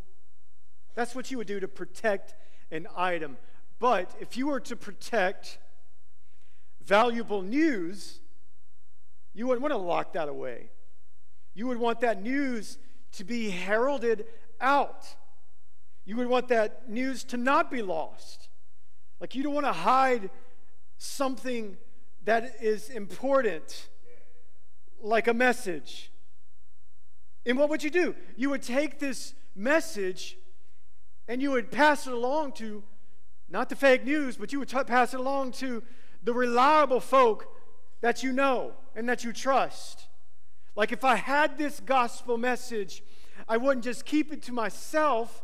That's 0.94 1.14
what 1.14 1.30
you 1.30 1.38
would 1.38 1.46
do 1.46 1.60
to 1.60 1.68
protect 1.68 2.34
an 2.70 2.86
item. 2.96 3.36
But 3.78 4.14
if 4.20 4.36
you 4.36 4.46
were 4.46 4.60
to 4.60 4.76
protect 4.76 5.58
valuable 6.84 7.42
news, 7.42 8.20
you 9.32 9.46
wouldn't 9.46 9.62
want 9.62 9.72
to 9.72 9.78
lock 9.78 10.12
that 10.12 10.28
away. 10.28 10.70
You 11.54 11.66
would 11.66 11.78
want 11.78 12.00
that 12.00 12.22
news 12.22 12.78
to 13.12 13.24
be 13.24 13.50
heralded 13.50 14.26
out. 14.60 15.06
You 16.04 16.16
would 16.16 16.28
want 16.28 16.48
that 16.48 16.88
news 16.88 17.24
to 17.24 17.36
not 17.36 17.70
be 17.70 17.82
lost. 17.82 18.48
Like 19.20 19.34
you 19.34 19.42
don't 19.42 19.54
want 19.54 19.66
to 19.66 19.72
hide 19.72 20.30
something 20.98 21.76
that 22.24 22.56
is 22.60 22.90
important, 22.90 23.88
like 25.00 25.28
a 25.28 25.34
message. 25.34 26.10
And 27.46 27.58
what 27.58 27.68
would 27.68 27.82
you 27.82 27.90
do? 27.90 28.14
You 28.36 28.50
would 28.50 28.62
take 28.62 28.98
this 28.98 29.34
message 29.54 30.36
and 31.28 31.40
you 31.40 31.50
would 31.52 31.70
pass 31.70 32.06
it 32.06 32.12
along 32.12 32.52
to, 32.52 32.82
not 33.48 33.68
the 33.68 33.76
fake 33.76 34.04
news, 34.04 34.36
but 34.36 34.52
you 34.52 34.58
would 34.58 34.68
t- 34.68 34.84
pass 34.84 35.14
it 35.14 35.20
along 35.20 35.52
to 35.52 35.82
the 36.22 36.32
reliable 36.32 37.00
folk 37.00 37.46
that 38.00 38.22
you 38.22 38.32
know 38.32 38.72
and 38.94 39.08
that 39.08 39.24
you 39.24 39.32
trust. 39.32 40.08
Like 40.76 40.92
if 40.92 41.04
I 41.04 41.16
had 41.16 41.56
this 41.56 41.80
gospel 41.80 42.36
message, 42.36 43.02
I 43.48 43.56
wouldn't 43.56 43.84
just 43.84 44.04
keep 44.04 44.32
it 44.32 44.42
to 44.42 44.52
myself. 44.52 45.42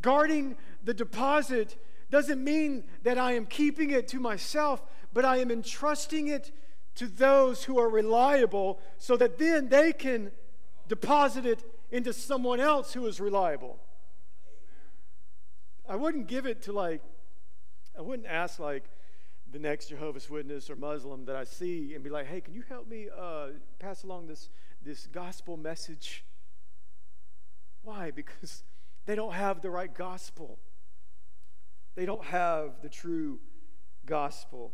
Guarding 0.00 0.56
the 0.84 0.94
deposit 0.94 1.76
doesn't 2.10 2.42
mean 2.42 2.84
that 3.02 3.18
I 3.18 3.32
am 3.32 3.46
keeping 3.46 3.90
it 3.90 4.08
to 4.08 4.20
myself, 4.20 4.82
but 5.12 5.24
I 5.24 5.38
am 5.38 5.50
entrusting 5.50 6.28
it 6.28 6.52
to 6.96 7.06
those 7.06 7.64
who 7.64 7.78
are 7.78 7.88
reliable 7.88 8.80
so 8.98 9.16
that 9.16 9.38
then 9.38 9.68
they 9.68 9.92
can 9.92 10.30
deposit 10.88 11.44
it 11.44 11.62
into 11.90 12.12
someone 12.12 12.60
else 12.60 12.92
who 12.92 13.06
is 13.06 13.20
reliable. 13.20 13.78
I 15.88 15.96
wouldn't 15.96 16.26
give 16.26 16.46
it 16.46 16.62
to 16.62 16.72
like, 16.72 17.02
I 17.96 18.02
wouldn't 18.02 18.28
ask 18.28 18.58
like 18.58 18.84
the 19.52 19.58
next 19.58 19.88
Jehovah's 19.88 20.28
Witness 20.28 20.68
or 20.68 20.76
Muslim 20.76 21.24
that 21.26 21.36
I 21.36 21.44
see 21.44 21.94
and 21.94 22.02
be 22.02 22.10
like, 22.10 22.26
hey, 22.26 22.40
can 22.40 22.54
you 22.54 22.64
help 22.68 22.88
me 22.88 23.08
uh, 23.16 23.48
pass 23.78 24.02
along 24.02 24.26
this, 24.26 24.48
this 24.84 25.06
gospel 25.06 25.56
message? 25.56 26.24
Why? 27.82 28.10
Because 28.16 28.64
they 29.06 29.14
don't 29.14 29.34
have 29.34 29.62
the 29.62 29.70
right 29.70 29.94
gospel. 29.94 30.58
They 31.94 32.04
don't 32.04 32.24
have 32.24 32.82
the 32.82 32.88
true 32.88 33.38
gospel. 34.04 34.72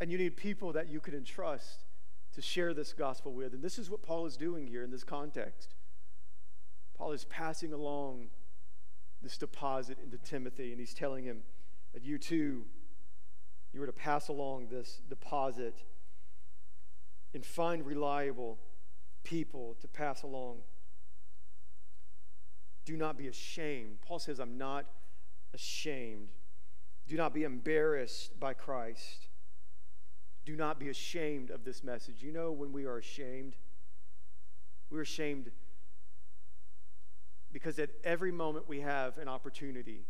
And 0.00 0.10
you 0.10 0.18
need 0.18 0.36
people 0.36 0.72
that 0.74 0.88
you 0.88 1.00
can 1.00 1.14
entrust 1.14 1.84
to 2.34 2.42
share 2.42 2.74
this 2.74 2.92
gospel 2.92 3.32
with. 3.32 3.54
And 3.54 3.62
this 3.62 3.78
is 3.78 3.90
what 3.90 4.02
Paul 4.02 4.26
is 4.26 4.36
doing 4.36 4.66
here 4.66 4.84
in 4.84 4.90
this 4.90 5.04
context. 5.04 5.74
Paul 6.96 7.12
is 7.12 7.24
passing 7.24 7.72
along 7.72 8.28
this 9.22 9.36
deposit 9.36 9.98
into 10.02 10.18
Timothy, 10.18 10.70
and 10.70 10.80
he's 10.80 10.94
telling 10.94 11.24
him 11.24 11.42
that 11.92 12.02
you 12.02 12.18
too, 12.18 12.64
you 13.72 13.80
were 13.80 13.86
to 13.86 13.92
pass 13.92 14.28
along 14.28 14.68
this 14.68 15.00
deposit 15.08 15.74
and 17.34 17.44
find 17.44 17.84
reliable 17.84 18.58
people 19.22 19.76
to 19.80 19.88
pass 19.88 20.22
along. 20.22 20.58
Do 22.84 22.96
not 22.96 23.18
be 23.18 23.28
ashamed. 23.28 24.00
Paul 24.00 24.18
says, 24.18 24.40
I'm 24.40 24.58
not 24.58 24.86
ashamed. 25.54 26.28
Do 27.06 27.16
not 27.16 27.34
be 27.34 27.44
embarrassed 27.44 28.38
by 28.40 28.54
Christ. 28.54 29.28
Do 30.44 30.56
not 30.56 30.80
be 30.80 30.88
ashamed 30.88 31.50
of 31.50 31.64
this 31.64 31.84
message. 31.84 32.22
You 32.22 32.32
know, 32.32 32.50
when 32.50 32.72
we 32.72 32.86
are 32.86 32.98
ashamed, 32.98 33.56
we're 34.90 35.02
ashamed 35.02 35.50
because 37.52 37.78
at 37.78 37.90
every 38.04 38.32
moment 38.32 38.68
we 38.68 38.80
have 38.80 39.18
an 39.18 39.28
opportunity 39.28 40.06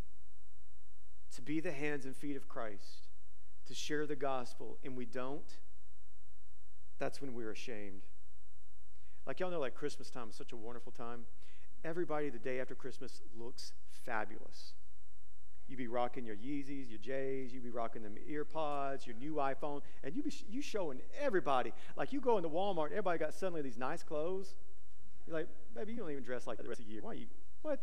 to 1.35 1.43
be 1.43 1.61
the 1.61 1.73
hands 1.73 2.05
and 2.05 2.17
feet 2.17 2.37
of 2.37 2.49
Christ, 2.49 3.09
to 3.67 3.75
share 3.75 4.07
the 4.07 4.17
gospel, 4.17 4.79
and 4.85 4.97
we 4.97 5.07
don't, 5.07 5.59
that's 6.99 7.21
when 7.21 7.35
we're 7.35 7.53
ashamed. 7.53 8.03
Like 9.27 9.41
y'all 9.41 9.51
know, 9.51 9.61
like 9.61 9.75
Christmas 9.75 10.11
time 10.11 10.31
is 10.31 10.35
such 10.35 10.53
a 10.53 10.57
wonderful 10.57 10.93
time. 10.93 11.21
Everybody 11.85 12.31
the 12.31 12.39
day 12.39 12.61
after 12.61 12.75
Christmas 12.75 13.23
looks 13.39 13.73
fabulous. 14.05 14.75
You 15.69 15.77
be 15.77 15.87
rocking 15.87 16.27
your 16.27 16.35
Yeezys, 16.35 16.91
your 16.91 16.99
J's, 16.99 17.55
you 17.55 17.61
be 17.61 17.71
rocking 17.71 18.03
them 18.03 18.17
ear 18.27 18.45
pods, 18.45 19.07
your 19.07 19.15
new 19.15 19.35
iPhone, 19.35 19.83
and 20.03 20.17
you 20.17 20.23
be 20.23 20.33
you 20.49 20.61
showing 20.61 21.01
everybody. 21.23 21.73
Like 21.97 22.13
you 22.13 22.21
go 22.21 22.39
into 22.39 22.49
Walmart, 22.49 22.91
everybody 22.91 23.19
got 23.19 23.35
suddenly 23.35 23.63
these 23.63 23.79
nice 23.79 24.03
clothes. 24.03 24.57
You're 25.27 25.37
like, 25.37 25.49
baby, 25.75 25.93
you 25.93 25.99
don't 25.99 26.11
even 26.11 26.23
dress 26.23 26.47
like 26.47 26.57
that 26.57 26.63
the 26.63 26.69
rest 26.69 26.81
of 26.81 26.87
the 26.87 26.93
year. 26.93 27.03
Why 27.03 27.15
you 27.15 27.27
what? 27.63 27.81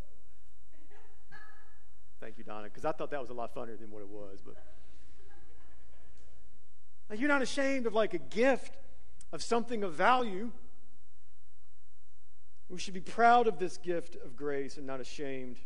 Thank 2.20 2.38
you, 2.38 2.44
Donna, 2.44 2.65
because 2.65 2.86
I 2.86 2.91
thought 2.91 3.12
that 3.12 3.22
was 3.22 3.29
a 3.29 3.34
lot 3.34 3.53
funnier 3.53 3.77
than 3.77 3.91
what 3.91 4.01
it 4.01 4.10
was. 4.10 4.41
But 4.44 4.56
like, 7.10 7.20
you're 7.20 7.29
not 7.29 7.41
ashamed 7.41 7.86
of 7.86 7.94
like 7.94 8.13
a 8.13 8.20
gift 8.20 8.77
of 9.32 9.41
something 9.41 9.84
of 9.84 9.94
value. 9.94 10.51
We 12.70 12.79
should 12.79 12.94
be 12.94 13.01
proud 13.01 13.48
of 13.48 13.60
this 13.60 13.77
gift 13.77 14.17
of 14.24 14.36
grace 14.36 14.77
and 14.77 14.86
not 14.86 15.00
ashamed. 15.00 15.58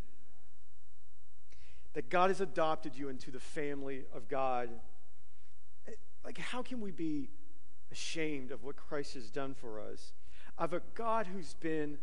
That 1.94 2.10
God 2.10 2.30
has 2.30 2.42
adopted 2.42 2.96
you 2.96 3.10
into 3.10 3.32
the 3.32 3.40
family 3.40 4.04
of 4.14 4.30
God. 4.30 4.70
Eh, 5.88 5.92
like, 6.24 6.38
how 6.38 6.62
can 6.62 6.80
we 6.80 6.92
be 6.92 7.30
ashamed 7.92 8.52
of 8.52 8.64
what 8.64 8.76
Christ 8.76 9.16
has 9.16 9.30
done 9.30 9.56
for 9.56 9.82
us? 9.82 10.14
Of 10.58 10.74
a 10.74 10.82
God 10.94 11.28
who's 11.28 11.56
been 11.56 11.98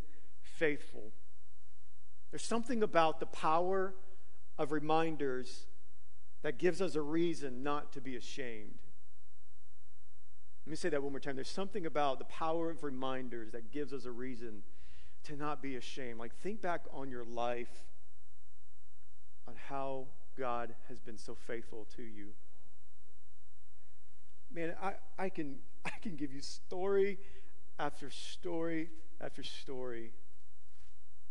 faithful. 0.59 1.13
There's 2.31 2.45
something 2.45 2.83
about 2.83 3.21
the 3.21 3.27
power 3.27 3.95
of 4.59 4.73
reminders 4.73 5.67
that 6.43 6.59
gives 6.59 6.81
us 6.81 6.95
a 6.95 7.03
reason 7.03 7.63
not 7.63 7.93
to 7.93 8.01
be 8.01 8.17
ashamed. 8.17 8.79
Let 10.67 10.71
me 10.71 10.77
say 10.77 10.91
that 10.91 11.03
one 11.03 11.13
more 11.13 11.21
time. 11.21 11.37
There's 11.37 11.49
something 11.49 11.87
about 11.87 12.19
the 12.19 12.27
power 12.27 12.71
of 12.71 12.85
reminders 12.85 13.53
that 13.53 13.71
gives 13.71 13.93
us 13.93 14.05
a 14.05 14.11
reason 14.11 14.63
to 15.25 15.37
not 15.37 15.63
be 15.63 15.77
ashamed. 15.77 16.19
Like, 16.19 16.35
think 16.35 16.61
back 16.61 16.83
on 16.93 17.11
your 17.11 17.25
life, 17.25 17.87
on 19.47 19.55
how 19.69 20.09
God 20.39 20.75
has 20.89 21.01
been 21.01 21.17
so 21.17 21.35
faithful 21.35 21.87
to 21.97 22.03
you. 22.03 22.29
Man, 24.53 24.75
I, 24.83 24.95
I, 25.19 25.29
can, 25.31 25.57
I 25.85 25.93
can 26.03 26.17
give 26.17 26.33
you 26.33 26.41
story 26.41 27.19
after 27.79 28.11
story 28.11 28.91
after 29.21 29.43
story. 29.43 30.13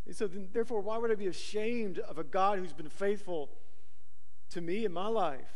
And 0.08 0.16
so, 0.16 0.26
then, 0.26 0.48
therefore, 0.54 0.80
why 0.80 0.98
would 0.98 1.12
I 1.12 1.16
be 1.16 1.28
ashamed 1.28 2.00
of 2.00 2.18
a 2.18 2.24
God 2.24 2.60
who's 2.60 2.74
been 2.74 2.90
faithful 2.90 3.50
to 4.52 4.62
me 4.62 4.86
in 4.86 4.94
my 4.94 5.08
life? 5.08 5.52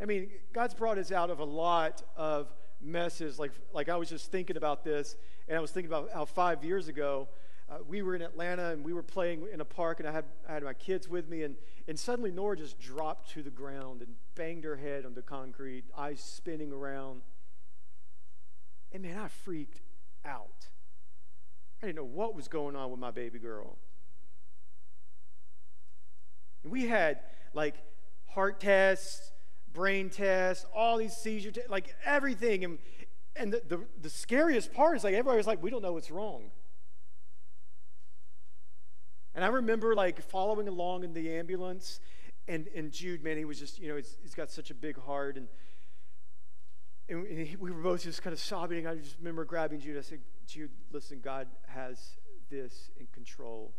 I 0.00 0.04
mean, 0.04 0.30
God's 0.52 0.74
brought 0.74 0.98
us 0.98 1.12
out 1.12 1.30
of 1.30 1.38
a 1.38 1.44
lot 1.44 2.02
of 2.16 2.52
messes. 2.80 3.38
Like, 3.38 3.52
like 3.72 3.88
I 3.88 3.96
was 3.96 4.08
just 4.08 4.32
thinking 4.32 4.56
about 4.56 4.82
this, 4.82 5.14
and 5.46 5.56
I 5.56 5.60
was 5.60 5.70
thinking 5.70 5.90
about 5.90 6.10
how 6.12 6.24
five 6.24 6.64
years 6.64 6.88
ago 6.88 7.28
uh, 7.70 7.76
we 7.86 8.02
were 8.02 8.16
in 8.16 8.22
Atlanta 8.22 8.70
and 8.70 8.84
we 8.84 8.92
were 8.92 9.04
playing 9.04 9.46
in 9.52 9.60
a 9.60 9.64
park, 9.64 10.00
and 10.00 10.08
I 10.08 10.12
had, 10.12 10.24
I 10.48 10.54
had 10.54 10.64
my 10.64 10.74
kids 10.74 11.08
with 11.08 11.28
me, 11.28 11.44
and, 11.44 11.54
and 11.86 11.96
suddenly 11.96 12.32
Nora 12.32 12.56
just 12.56 12.80
dropped 12.80 13.30
to 13.34 13.44
the 13.44 13.50
ground 13.50 14.02
and 14.02 14.16
banged 14.34 14.64
her 14.64 14.76
head 14.76 15.06
on 15.06 15.14
the 15.14 15.22
concrete, 15.22 15.84
eyes 15.96 16.18
spinning 16.18 16.72
around. 16.72 17.22
And 18.90 19.04
man, 19.04 19.16
I 19.16 19.28
freaked 19.28 19.80
out. 20.24 20.66
I 21.82 21.86
didn't 21.86 21.96
know 21.96 22.04
what 22.04 22.34
was 22.36 22.46
going 22.46 22.76
on 22.76 22.90
with 22.90 23.00
my 23.00 23.10
baby 23.10 23.40
girl. 23.40 23.76
And 26.62 26.70
we 26.70 26.86
had 26.86 27.20
like 27.54 27.74
heart 28.28 28.60
tests, 28.60 29.32
brain 29.72 30.08
tests, 30.08 30.64
all 30.74 30.96
these 30.96 31.16
seizure 31.16 31.50
tests, 31.50 31.68
like 31.68 31.94
everything. 32.04 32.62
And, 32.62 32.78
and 33.34 33.52
the, 33.52 33.62
the, 33.66 33.80
the 34.00 34.10
scariest 34.10 34.72
part 34.72 34.96
is 34.96 35.02
like 35.02 35.14
everybody 35.14 35.38
was 35.38 35.46
like, 35.46 35.60
we 35.60 35.70
don't 35.70 35.82
know 35.82 35.94
what's 35.94 36.10
wrong. 36.10 36.52
And 39.34 39.44
I 39.44 39.48
remember 39.48 39.96
like 39.96 40.22
following 40.22 40.68
along 40.68 41.02
in 41.02 41.14
the 41.14 41.34
ambulance, 41.34 41.98
and, 42.46 42.68
and 42.76 42.92
Jude, 42.92 43.24
man, 43.24 43.38
he 43.38 43.44
was 43.44 43.58
just, 43.58 43.80
you 43.80 43.88
know, 43.88 43.96
he's, 43.96 44.18
he's 44.22 44.34
got 44.34 44.50
such 44.50 44.70
a 44.70 44.74
big 44.74 44.96
heart. 44.98 45.36
And, 45.36 45.48
and 47.08 47.26
we 47.58 47.70
were 47.70 47.82
both 47.82 48.04
just 48.04 48.22
kind 48.22 48.32
of 48.32 48.40
sobbing. 48.40 48.86
I 48.86 48.94
just 48.94 49.18
remember 49.18 49.44
grabbing 49.44 49.80
Jude. 49.80 49.98
I 49.98 50.02
said, 50.02 50.20
Jude, 50.46 50.70
listen, 50.92 51.20
God 51.22 51.48
has 51.66 51.98
this 52.50 52.90
in 52.98 53.06
control. 53.12 53.72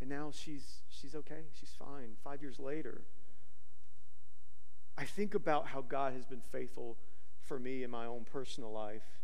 And 0.00 0.08
now 0.08 0.30
she's, 0.32 0.82
she's 0.88 1.14
okay. 1.14 1.42
She's 1.58 1.74
fine. 1.78 2.16
Five 2.22 2.42
years 2.42 2.58
later, 2.58 3.02
I 4.96 5.04
think 5.04 5.34
about 5.34 5.68
how 5.68 5.82
God 5.82 6.12
has 6.12 6.24
been 6.24 6.40
faithful 6.40 6.96
for 7.42 7.58
me 7.58 7.82
in 7.82 7.90
my 7.90 8.06
own 8.06 8.24
personal 8.24 8.72
life. 8.72 9.20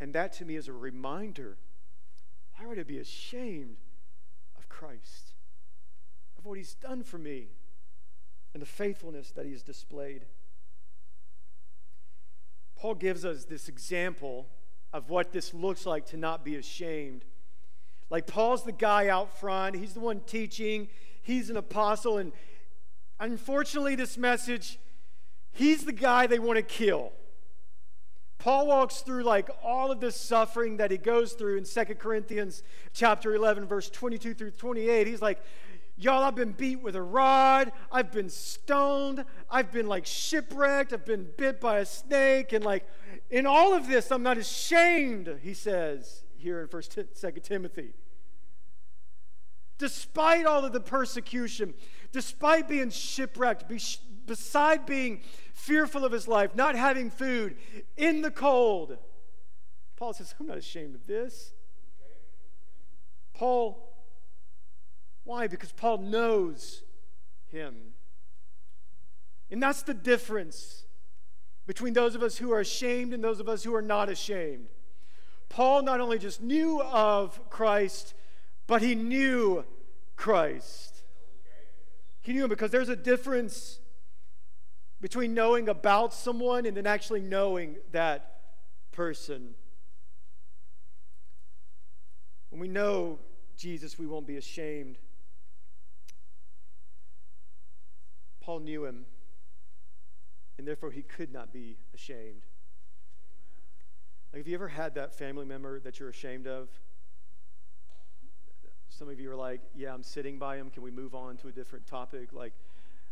And 0.00 0.14
that 0.14 0.32
to 0.34 0.44
me 0.44 0.56
is 0.56 0.68
a 0.68 0.72
reminder 0.72 1.56
why 2.56 2.66
would 2.66 2.78
I 2.78 2.82
be 2.84 2.98
ashamed 2.98 3.76
of 4.56 4.68
Christ, 4.68 5.34
of 6.38 6.44
what 6.44 6.56
he's 6.56 6.74
done 6.74 7.02
for 7.02 7.18
me, 7.18 7.48
and 8.54 8.62
the 8.62 8.66
faithfulness 8.66 9.30
that 9.32 9.44
he 9.44 9.52
has 9.52 9.62
displayed? 9.62 10.24
Paul 12.76 12.94
gives 12.94 13.24
us 13.24 13.44
this 13.44 13.68
example 13.68 14.46
of 14.92 15.10
what 15.10 15.32
this 15.32 15.52
looks 15.52 15.86
like 15.86 16.06
to 16.06 16.16
not 16.16 16.44
be 16.44 16.56
ashamed. 16.56 17.24
Like 18.10 18.26
Paul's 18.26 18.64
the 18.64 18.72
guy 18.72 19.08
out 19.08 19.38
front, 19.38 19.76
he's 19.76 19.94
the 19.94 20.00
one 20.00 20.20
teaching, 20.20 20.88
he's 21.22 21.50
an 21.50 21.56
apostle, 21.56 22.18
and 22.18 22.32
unfortunately, 23.18 23.96
this 23.96 24.16
message, 24.16 24.78
he's 25.52 25.84
the 25.84 25.92
guy 25.92 26.26
they 26.26 26.38
want 26.38 26.56
to 26.58 26.62
kill. 26.62 27.12
Paul 28.38 28.66
walks 28.66 29.00
through 29.00 29.22
like 29.22 29.48
all 29.62 29.90
of 29.90 30.00
this 30.00 30.16
suffering 30.16 30.76
that 30.76 30.90
he 30.90 30.98
goes 30.98 31.32
through 31.32 31.56
in 31.56 31.64
2 31.64 31.94
Corinthians 31.94 32.62
chapter 32.92 33.34
11 33.34 33.64
verse 33.64 33.88
22 33.88 34.34
through 34.34 34.50
28. 34.50 35.06
He's 35.06 35.22
like, 35.22 35.42
Y'all, 35.96 36.24
I've 36.24 36.34
been 36.34 36.52
beat 36.52 36.82
with 36.82 36.96
a 36.96 37.02
rod. 37.02 37.70
I've 37.92 38.10
been 38.10 38.28
stoned. 38.28 39.24
I've 39.48 39.70
been 39.70 39.86
like 39.86 40.06
shipwrecked. 40.06 40.92
I've 40.92 41.04
been 41.04 41.28
bit 41.36 41.60
by 41.60 41.78
a 41.78 41.86
snake. 41.86 42.52
And 42.52 42.64
like, 42.64 42.86
in 43.30 43.46
all 43.46 43.74
of 43.74 43.86
this, 43.86 44.10
I'm 44.10 44.22
not 44.22 44.36
ashamed, 44.36 45.38
he 45.42 45.54
says 45.54 46.24
here 46.36 46.60
in 46.60 46.68
1st, 46.68 47.06
Second 47.14 47.42
Timothy. 47.42 47.94
Despite 49.78 50.46
all 50.46 50.64
of 50.64 50.72
the 50.72 50.80
persecution, 50.80 51.74
despite 52.12 52.68
being 52.68 52.90
shipwrecked, 52.90 53.68
be, 53.68 53.80
beside 54.26 54.86
being 54.86 55.22
fearful 55.52 56.04
of 56.04 56.12
his 56.12 56.28
life, 56.28 56.54
not 56.54 56.74
having 56.76 57.10
food, 57.10 57.56
in 57.96 58.22
the 58.22 58.30
cold, 58.30 58.98
Paul 59.96 60.12
says, 60.12 60.34
I'm 60.38 60.46
not 60.46 60.58
ashamed 60.58 60.94
of 60.94 61.06
this. 61.06 61.54
Paul 63.32 63.93
why? 65.24 65.46
Because 65.46 65.72
Paul 65.72 65.98
knows 65.98 66.82
him. 67.50 67.74
And 69.50 69.62
that's 69.62 69.82
the 69.82 69.94
difference 69.94 70.84
between 71.66 71.94
those 71.94 72.14
of 72.14 72.22
us 72.22 72.36
who 72.36 72.52
are 72.52 72.60
ashamed 72.60 73.12
and 73.14 73.24
those 73.24 73.40
of 73.40 73.48
us 73.48 73.64
who 73.64 73.74
are 73.74 73.82
not 73.82 74.08
ashamed. 74.08 74.68
Paul 75.48 75.82
not 75.82 76.00
only 76.00 76.18
just 76.18 76.42
knew 76.42 76.82
of 76.82 77.48
Christ, 77.50 78.14
but 78.66 78.82
he 78.82 78.94
knew 78.94 79.64
Christ. 80.16 81.02
He 82.20 82.32
knew 82.32 82.44
him 82.44 82.50
because 82.50 82.70
there's 82.70 82.88
a 82.88 82.96
difference 82.96 83.78
between 85.00 85.34
knowing 85.34 85.68
about 85.68 86.14
someone 86.14 86.66
and 86.66 86.76
then 86.76 86.86
actually 86.86 87.20
knowing 87.20 87.76
that 87.92 88.40
person. 88.92 89.54
When 92.48 92.60
we 92.60 92.68
know 92.68 93.18
Jesus, 93.56 93.98
we 93.98 94.06
won't 94.06 94.26
be 94.26 94.36
ashamed. 94.36 94.98
Paul 98.44 98.60
knew 98.60 98.84
him, 98.84 99.06
and 100.58 100.68
therefore 100.68 100.90
he 100.90 101.02
could 101.02 101.32
not 101.32 101.50
be 101.52 101.78
ashamed. 101.94 102.42
Like, 104.32 104.40
have 104.40 104.48
you 104.48 104.54
ever 104.54 104.68
had 104.68 104.96
that 104.96 105.14
family 105.14 105.46
member 105.46 105.80
that 105.80 105.98
you're 105.98 106.10
ashamed 106.10 106.46
of? 106.46 106.68
Some 108.90 109.08
of 109.08 109.18
you 109.18 109.30
are 109.32 109.36
like, 109.36 109.60
yeah, 109.74 109.94
I'm 109.94 110.02
sitting 110.02 110.38
by 110.38 110.56
him. 110.56 110.68
Can 110.68 110.82
we 110.82 110.90
move 110.90 111.14
on 111.14 111.38
to 111.38 111.48
a 111.48 111.52
different 111.52 111.86
topic? 111.86 112.32
Like, 112.32 112.52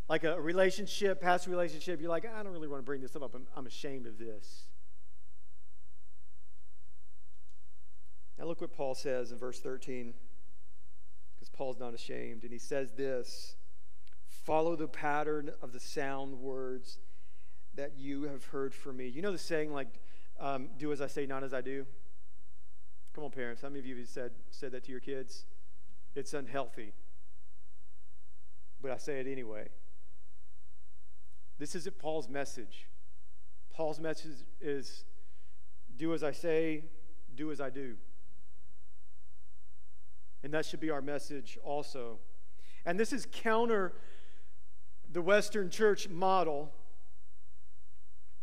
like 0.09 0.25
a 0.25 0.39
relationship, 0.39 1.21
past 1.21 1.47
relationship, 1.47 2.01
you're 2.01 2.11
like, 2.11 2.27
I 2.27 2.43
don't 2.43 2.53
really 2.53 2.69
want 2.69 2.81
to 2.83 2.87
bring 2.87 3.01
this 3.01 3.17
up. 3.17 3.35
I'm, 3.35 3.47
I'm 3.57 3.67
ashamed 3.67 4.07
of 4.07 4.19
this. 4.19 4.65
Now, 8.39 8.45
look 8.45 8.61
what 8.61 8.73
Paul 8.73 8.95
says 8.95 9.33
in 9.33 9.39
verse 9.39 9.61
13, 9.61 10.13
because 11.35 11.49
Paul's 11.49 11.79
not 11.79 11.95
ashamed. 11.95 12.43
And 12.43 12.53
he 12.53 12.59
says 12.59 12.93
this 12.93 13.57
Follow 14.45 14.75
the 14.75 14.89
pattern 14.89 15.53
of 15.63 15.73
the 15.73 15.81
sound 15.81 16.41
words 16.41 16.99
that 17.75 17.97
you 17.97 18.25
have 18.25 18.45
heard 18.45 18.75
from 18.75 18.97
me. 18.97 19.07
You 19.07 19.23
know 19.23 19.33
the 19.33 19.39
saying, 19.39 19.73
like, 19.73 20.01
um, 20.41 20.71
do 20.79 20.93
as 20.93 21.01
I 21.01 21.07
say, 21.07 21.27
not 21.27 21.45
as 21.45 21.55
I 21.55 21.61
do? 21.61 21.87
Come 23.15 23.25
on, 23.25 23.31
parents. 23.31 23.63
How 23.63 23.69
many 23.69 23.79
of 23.79 23.87
you 23.87 23.97
have 23.97 24.09
said, 24.09 24.33
said 24.51 24.73
that 24.73 24.85
to 24.85 24.91
your 24.91 25.01
kids? 25.01 25.47
It's 26.15 26.35
unhealthy. 26.35 26.93
But 28.81 28.91
I 28.91 28.97
say 28.97 29.21
it 29.21 29.27
anyway. 29.27 29.69
This 31.59 31.75
isn't 31.77 31.99
Paul's 31.99 32.29
message. 32.29 32.89
Paul's 33.73 34.01
message 34.01 34.33
is 34.61 35.05
do 35.97 36.15
as 36.15 36.25
I 36.25 36.33
say, 36.33 36.85
do 37.37 37.53
as 37.53 37.61
I 37.61 37.71
do. 37.71 37.95
And 40.43 40.53
that 40.53 40.67
should 40.67 40.81
be 40.81 40.91
our 40.91 41.01
message 41.01 41.59
also. 41.63 42.19
And 42.85 42.99
this 42.99 43.13
is 43.13 43.27
counter 43.31 43.93
the 45.13 45.23
Western 45.23 45.71
church 45.71 46.09
model. 46.09 46.73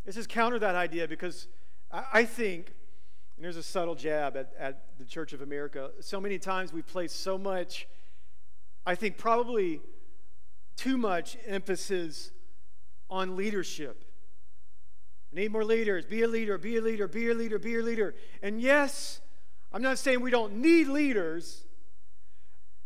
This 0.06 0.18
is 0.18 0.28
counter 0.28 0.60
that 0.60 0.76
idea 0.76 1.08
because 1.08 1.48
I 1.92 2.26
think, 2.26 2.74
and 3.36 3.44
there's 3.44 3.58
a 3.58 3.64
subtle 3.64 3.96
jab 3.96 4.38
at, 4.38 4.54
at 4.60 4.98
the 5.00 5.06
Church 5.06 5.34
of 5.34 5.42
America, 5.42 5.92
so 6.00 6.22
many 6.22 6.38
times 6.38 6.72
we've 6.72 6.86
placed 6.86 7.22
so 7.22 7.38
much, 7.38 7.88
I 8.86 8.96
think 8.96 9.18
probably 9.18 9.82
too 10.76 10.98
much 10.98 11.38
emphasis 11.46 12.32
on 13.10 13.36
leadership. 13.36 14.06
We 15.32 15.42
need 15.42 15.52
more 15.52 15.66
leaders. 15.66 16.06
Be 16.06 16.24
a 16.24 16.28
leader, 16.28 16.58
be 16.58 16.78
a 16.78 16.82
leader, 16.82 17.08
be 17.08 17.30
a 17.30 17.34
leader, 17.34 17.60
be 17.60 17.76
a 17.76 17.82
leader. 17.84 18.16
And 18.42 18.62
yes, 18.62 19.20
I'm 19.72 19.82
not 19.82 19.98
saying 19.98 20.22
we 20.22 20.32
don't 20.32 20.58
need 20.58 20.88
leaders, 20.88 21.66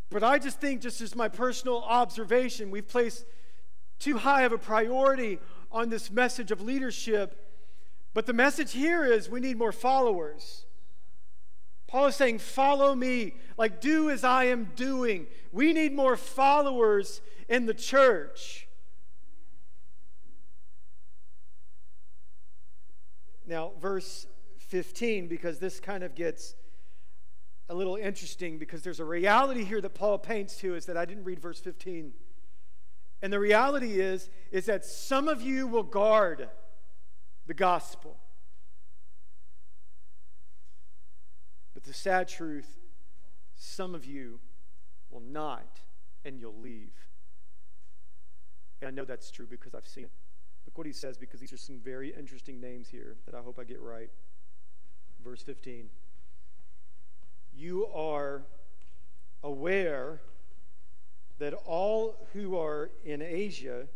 but 0.09 0.23
I 0.23 0.39
just 0.39 0.59
think, 0.59 0.81
just 0.81 1.01
as 1.01 1.15
my 1.15 1.27
personal 1.27 1.83
observation, 1.83 2.71
we've 2.71 2.87
placed 2.87 3.25
too 4.03 4.17
high 4.17 4.43
of 4.43 4.51
a 4.51 4.57
priority 4.57 5.39
on 5.71 5.89
this 5.89 6.11
message 6.11 6.51
of 6.51 6.61
leadership. 6.61 7.39
But 8.13 8.25
the 8.25 8.33
message 8.33 8.73
here 8.73 9.05
is 9.05 9.29
we 9.29 9.39
need 9.39 9.57
more 9.57 9.71
followers. 9.71 10.65
Paul 11.87 12.07
is 12.07 12.15
saying, 12.15 12.39
Follow 12.39 12.93
me, 12.95 13.35
like 13.57 13.79
do 13.79 14.09
as 14.09 14.23
I 14.23 14.45
am 14.45 14.71
doing. 14.75 15.27
We 15.51 15.73
need 15.73 15.93
more 15.93 16.17
followers 16.17 17.21
in 17.47 17.65
the 17.65 17.73
church. 17.73 18.67
Now, 23.45 23.71
verse 23.79 24.25
15, 24.57 25.27
because 25.27 25.59
this 25.59 25.79
kind 25.79 26.03
of 26.03 26.15
gets 26.15 26.55
a 27.69 27.75
little 27.75 27.95
interesting, 27.95 28.57
because 28.57 28.81
there's 28.81 28.99
a 28.99 29.05
reality 29.05 29.63
here 29.63 29.81
that 29.81 29.93
Paul 29.93 30.17
paints 30.17 30.57
to 30.57 30.75
us 30.75 30.85
that 30.85 30.97
I 30.97 31.05
didn't 31.05 31.23
read 31.23 31.39
verse 31.39 31.59
15 31.59 32.13
and 33.23 33.31
the 33.31 33.39
reality 33.39 34.01
is 34.01 34.29
is 34.51 34.65
that 34.65 34.83
some 34.83 35.29
of 35.29 35.41
you 35.41 35.65
will 35.65 35.83
guard 35.83 36.49
the 37.47 37.53
gospel. 37.53 38.17
But 41.73 41.85
the 41.85 41.93
sad 41.93 42.27
truth, 42.27 42.67
some 43.55 43.95
of 43.95 44.05
you 44.05 44.41
will 45.09 45.21
not 45.21 45.79
and 46.25 46.37
you'll 46.37 46.59
leave. 46.59 46.91
And 48.81 48.89
I 48.89 48.91
know 48.91 49.05
that's 49.05 49.31
true 49.31 49.47
because 49.49 49.73
I've 49.73 49.87
seen 49.87 50.03
it. 50.03 50.11
Look 50.65 50.77
what 50.77 50.85
he 50.85 50.93
says 50.93 51.17
because 51.17 51.39
these 51.39 51.53
are 51.53 51.57
some 51.57 51.79
very 51.79 52.13
interesting 52.13 52.59
names 52.59 52.89
here 52.89 53.15
that 53.25 53.33
I 53.33 53.39
hope 53.39 53.57
I 53.57 53.63
get 53.63 53.79
right. 53.79 54.09
Verse 55.23 55.41
15. 55.41 55.89
You 57.55 57.87
are 57.87 58.43
aware 59.43 60.19
that 61.39 61.53
all 61.65 62.15
who 62.33 62.57
are 62.57 62.91
in 63.03 63.21
Asia, 63.21 63.87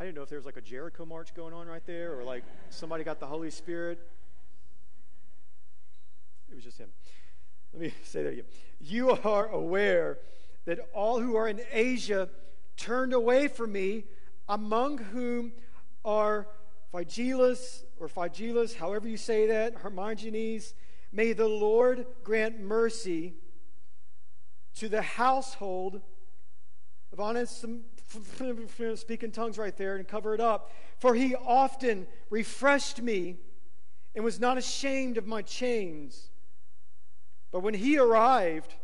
I 0.00 0.04
didn't 0.04 0.16
know 0.16 0.22
if 0.22 0.28
there 0.28 0.38
was 0.38 0.46
like 0.46 0.56
a 0.56 0.62
Jericho 0.62 1.04
march 1.04 1.34
going 1.34 1.52
on 1.52 1.66
right 1.66 1.84
there 1.86 2.18
or 2.18 2.24
like 2.24 2.44
somebody 2.70 3.04
got 3.04 3.20
the 3.20 3.26
Holy 3.26 3.50
Spirit. 3.50 3.98
It 6.50 6.54
was 6.54 6.64
just 6.64 6.78
him. 6.78 6.90
Let 7.72 7.82
me 7.82 7.94
say 8.04 8.22
that 8.22 8.32
again. 8.32 8.44
You 8.80 9.10
are 9.10 9.48
aware 9.48 10.18
that 10.64 10.78
all 10.94 11.20
who 11.20 11.36
are 11.36 11.48
in 11.48 11.60
Asia 11.72 12.28
turned 12.76 13.12
away 13.12 13.48
from 13.48 13.72
me, 13.72 14.04
among 14.48 14.98
whom 14.98 15.52
are 16.04 16.46
Phygellus 16.92 17.82
or 17.98 18.08
Phygellus, 18.08 18.76
however 18.76 19.08
you 19.08 19.16
say 19.16 19.46
that, 19.48 19.74
Hermogenes. 19.82 20.74
May 21.12 21.32
the 21.32 21.48
Lord 21.48 22.06
grant 22.22 22.60
mercy 22.60 23.34
to 24.76 24.88
the 24.88 25.02
household 25.02 26.02
honest, 27.20 27.64
speak 28.94 29.22
in 29.22 29.30
tongues 29.30 29.58
right 29.58 29.76
there 29.76 29.96
and 29.96 30.06
cover 30.06 30.34
it 30.34 30.40
up. 30.40 30.72
For 30.98 31.14
he 31.14 31.34
often 31.34 32.06
refreshed 32.30 33.00
me 33.00 33.36
and 34.14 34.24
was 34.24 34.40
not 34.40 34.58
ashamed 34.58 35.16
of 35.16 35.26
my 35.26 35.42
chains. 35.42 36.30
But 37.52 37.60
when 37.60 37.74
he 37.74 37.98
arrived 37.98 38.74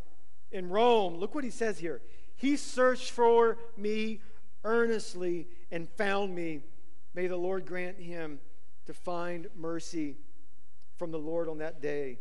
in 0.53 0.69
Rome, 0.69 1.17
look 1.17 1.35
what 1.35 1.45
he 1.45 1.51
says 1.51 1.79
here. 1.79 2.01
He 2.37 2.57
searched 2.57 3.11
for 3.11 3.59
me 3.77 4.21
earnestly 4.65 5.49
and 5.71 5.89
found 5.89 6.35
me. 6.35 6.61
May 7.15 7.27
the 7.27 7.37
Lord 7.37 7.67
grant 7.67 7.99
him 7.99 8.41
to 8.87 8.95
find 8.95 9.49
mercy 9.57 10.17
from 10.97 11.11
the 11.11 11.19
Lord 11.19 11.49
on 11.49 11.59
that 11.59 11.81
day. 11.81 12.19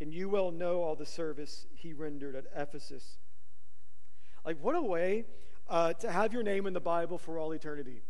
And 0.00 0.12
you 0.12 0.28
well 0.28 0.50
know 0.50 0.82
all 0.82 0.96
the 0.96 1.06
service 1.06 1.66
he 1.74 1.92
rendered 1.92 2.34
at 2.34 2.46
Ephesus 2.54 3.18
like, 4.44 4.58
what 4.60 4.76
a 4.76 4.82
way 4.82 5.24
uh, 5.68 5.94
to 5.94 6.10
have 6.10 6.32
your 6.32 6.42
name 6.42 6.66
in 6.66 6.72
the 6.72 6.80
Bible 6.80 7.18
for 7.18 7.38
all 7.38 7.52
eternity. 7.52 8.02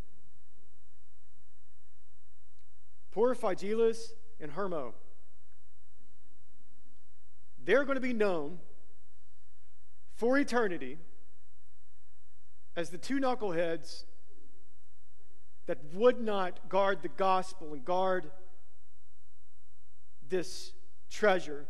Poor 3.13 3.35
Phygellus 3.35 4.13
and 4.41 4.51
Hermo. 4.51 4.95
They're 7.65 7.85
going 7.85 7.95
to 7.95 8.01
be 8.01 8.13
known 8.13 8.59
for 10.17 10.37
eternity 10.37 10.99
as 12.77 12.91
the 12.91 12.99
two 12.99 13.21
knuckleheads 13.21 14.05
that 15.67 15.79
would 15.95 16.21
not 16.21 16.69
guard 16.69 17.03
the 17.03 17.09
gospel 17.09 17.73
and 17.73 17.85
guard 17.85 18.31
this 20.29 20.73
treasure, 21.09 21.67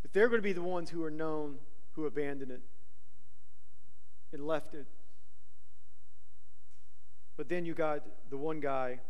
but 0.00 0.12
they're 0.12 0.28
going 0.28 0.40
to 0.40 0.42
be 0.42 0.54
the 0.54 0.62
ones 0.62 0.88
who 0.88 1.04
are 1.04 1.10
known 1.10 1.58
who 1.92 2.06
abandoned 2.06 2.50
it 2.50 2.62
and 4.32 4.46
left 4.46 4.74
it. 4.74 4.86
But 7.36 7.48
then 7.48 7.64
you 7.64 7.74
got 7.74 8.02
the 8.30 8.36
one 8.36 8.60
guy, 8.60 9.00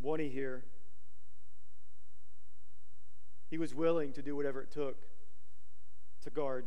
one 0.00 0.20
here. 0.20 0.64
He 3.48 3.58
was 3.58 3.74
willing 3.74 4.12
to 4.14 4.22
do 4.22 4.34
whatever 4.34 4.60
it 4.60 4.70
took 4.70 4.96
to 6.22 6.30
guard. 6.30 6.66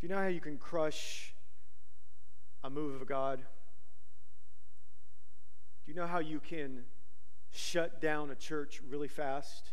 Do 0.00 0.06
you 0.06 0.08
know 0.08 0.20
how 0.20 0.28
you 0.28 0.40
can 0.40 0.58
crush 0.58 1.34
a 2.62 2.70
move 2.70 3.00
of 3.00 3.08
God? 3.08 3.38
Do 5.84 5.92
you 5.92 5.94
know 5.94 6.06
how 6.06 6.20
you 6.20 6.40
can 6.40 6.84
shut 7.50 8.00
down 8.00 8.30
a 8.30 8.34
church 8.34 8.80
really 8.88 9.08
fast? 9.08 9.72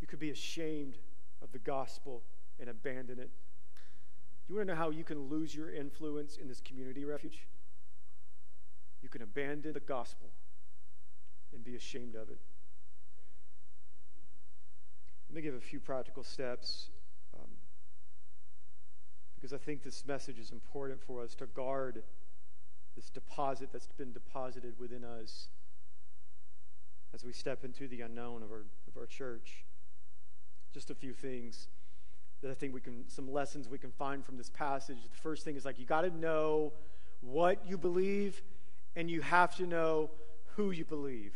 You 0.00 0.06
could 0.06 0.20
be 0.20 0.30
ashamed 0.30 0.96
of 1.42 1.52
the 1.52 1.58
gospel 1.58 2.22
and 2.58 2.68
abandon 2.68 3.18
it. 3.18 3.30
You 4.48 4.56
want 4.56 4.68
to 4.68 4.74
know 4.74 4.78
how 4.78 4.90
you 4.90 5.04
can 5.04 5.28
lose 5.28 5.54
your 5.54 5.72
influence 5.72 6.36
in 6.36 6.48
this 6.48 6.60
community 6.60 7.04
refuge? 7.04 7.46
You 9.02 9.08
can 9.08 9.22
abandon 9.22 9.72
the 9.72 9.80
gospel 9.80 10.30
and 11.52 11.64
be 11.64 11.76
ashamed 11.76 12.14
of 12.14 12.28
it. 12.28 12.40
Let 15.28 15.36
me 15.36 15.42
give 15.42 15.54
a 15.54 15.60
few 15.60 15.78
practical 15.78 16.24
steps 16.24 16.90
um, 17.34 17.48
because 19.36 19.52
I 19.52 19.58
think 19.58 19.82
this 19.82 20.04
message 20.04 20.38
is 20.38 20.50
important 20.50 21.00
for 21.00 21.22
us 21.22 21.34
to 21.36 21.46
guard 21.46 22.02
this 22.96 23.08
deposit 23.08 23.70
that's 23.72 23.86
been 23.86 24.12
deposited 24.12 24.74
within 24.78 25.04
us 25.04 25.48
as 27.14 27.24
we 27.24 27.32
step 27.32 27.64
into 27.64 27.88
the 27.88 28.00
unknown 28.00 28.42
of 28.42 28.50
our, 28.50 28.64
of 28.88 28.96
our 28.96 29.06
church. 29.06 29.64
Just 30.72 30.90
a 30.90 30.94
few 30.94 31.12
things 31.12 31.68
that 32.42 32.50
I 32.50 32.54
think 32.54 32.72
we 32.72 32.80
can, 32.80 33.04
some 33.08 33.30
lessons 33.30 33.68
we 33.68 33.78
can 33.78 33.90
find 33.90 34.24
from 34.24 34.36
this 34.36 34.48
passage. 34.48 34.98
The 35.10 35.18
first 35.18 35.44
thing 35.44 35.56
is 35.56 35.64
like, 35.64 35.78
you 35.78 35.84
got 35.84 36.02
to 36.02 36.10
know 36.10 36.72
what 37.20 37.66
you 37.66 37.76
believe, 37.76 38.42
and 38.96 39.10
you 39.10 39.20
have 39.20 39.54
to 39.56 39.66
know 39.66 40.10
who 40.56 40.70
you 40.70 40.84
believe. 40.84 41.34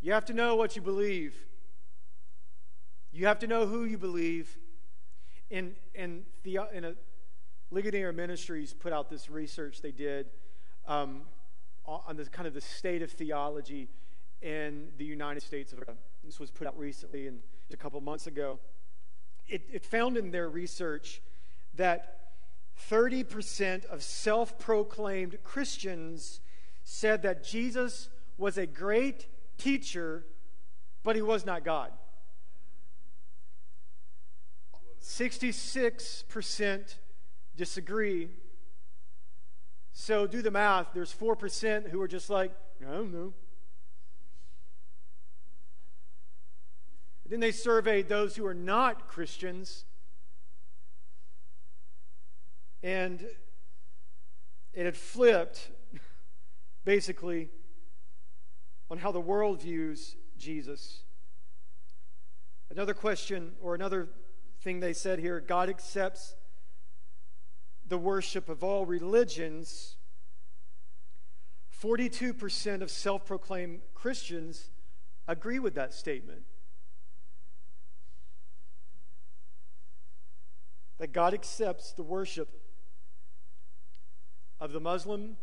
You 0.00 0.12
have 0.12 0.24
to 0.26 0.32
know 0.32 0.56
what 0.56 0.76
you 0.76 0.82
believe. 0.82 1.34
You 3.12 3.26
have 3.26 3.38
to 3.40 3.46
know 3.46 3.66
who 3.66 3.84
you 3.84 3.98
believe. 3.98 4.56
In, 5.50 5.76
in, 5.94 6.24
the, 6.42 6.60
in 6.72 6.84
a, 6.84 6.94
Ligonier 7.70 8.12
Ministries 8.12 8.72
put 8.74 8.92
out 8.92 9.08
this 9.08 9.30
research 9.30 9.80
they 9.82 9.92
did 9.92 10.26
um, 10.86 11.22
on 11.86 12.16
the 12.16 12.24
kind 12.26 12.46
of 12.46 12.54
the 12.54 12.60
state 12.60 13.02
of 13.02 13.10
theology 13.10 13.88
in 14.42 14.88
the 14.98 15.04
United 15.04 15.42
States 15.42 15.72
of 15.72 15.78
America. 15.78 15.96
This 16.24 16.38
was 16.40 16.50
put 16.50 16.66
out 16.66 16.78
recently 16.78 17.26
and 17.26 17.40
a 17.72 17.76
couple 17.76 18.00
months 18.00 18.26
ago. 18.26 18.58
It, 19.48 19.62
it 19.72 19.84
found 19.84 20.16
in 20.16 20.30
their 20.30 20.48
research 20.48 21.22
that 21.74 22.32
30% 22.90 23.84
of 23.86 24.02
self 24.02 24.58
proclaimed 24.58 25.38
Christians 25.42 26.40
said 26.84 27.22
that 27.22 27.44
Jesus 27.44 28.08
was 28.38 28.58
a 28.58 28.66
great 28.66 29.26
teacher, 29.58 30.24
but 31.02 31.16
he 31.16 31.22
was 31.22 31.46
not 31.46 31.64
God. 31.64 31.90
66% 35.02 36.94
disagree. 37.56 38.28
So 39.92 40.26
do 40.26 40.42
the 40.42 40.50
math. 40.50 40.88
There's 40.92 41.14
4% 41.14 41.88
who 41.88 42.00
are 42.02 42.08
just 42.08 42.28
like, 42.28 42.52
I 42.86 42.92
don't 42.92 43.12
know. 43.12 43.32
Then 47.28 47.40
they 47.40 47.52
surveyed 47.52 48.08
those 48.08 48.36
who 48.36 48.46
are 48.46 48.54
not 48.54 49.08
Christians. 49.08 49.84
And 52.82 53.26
it 54.72 54.84
had 54.84 54.96
flipped, 54.96 55.70
basically, 56.84 57.48
on 58.90 58.98
how 58.98 59.10
the 59.10 59.20
world 59.20 59.62
views 59.62 60.16
Jesus. 60.38 61.02
Another 62.70 62.94
question, 62.94 63.52
or 63.60 63.74
another 63.74 64.08
thing 64.60 64.80
they 64.80 64.92
said 64.92 65.18
here 65.18 65.40
God 65.40 65.68
accepts 65.68 66.34
the 67.88 67.98
worship 67.98 68.48
of 68.48 68.62
all 68.62 68.84
religions. 68.84 69.96
42% 71.82 72.82
of 72.82 72.90
self 72.90 73.24
proclaimed 73.26 73.80
Christians 73.94 74.70
agree 75.28 75.58
with 75.58 75.74
that 75.74 75.92
statement. 75.92 76.42
That 80.98 81.12
God 81.12 81.34
accepts 81.34 81.92
the 81.92 82.02
worship 82.02 82.48
of 84.60 84.72
the 84.72 84.80
Muslim 84.80 85.36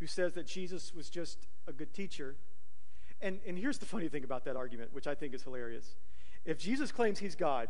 who 0.00 0.06
says 0.06 0.32
that 0.34 0.46
Jesus 0.46 0.92
was 0.94 1.08
just 1.08 1.46
a 1.66 1.72
good 1.72 1.94
teacher. 1.94 2.34
And, 3.20 3.38
and 3.46 3.56
here's 3.56 3.78
the 3.78 3.86
funny 3.86 4.08
thing 4.08 4.24
about 4.24 4.44
that 4.46 4.56
argument, 4.56 4.92
which 4.92 5.06
I 5.06 5.14
think 5.14 5.34
is 5.34 5.44
hilarious. 5.44 5.94
If 6.44 6.58
Jesus 6.58 6.90
claims 6.90 7.20
he's 7.20 7.36
God, 7.36 7.68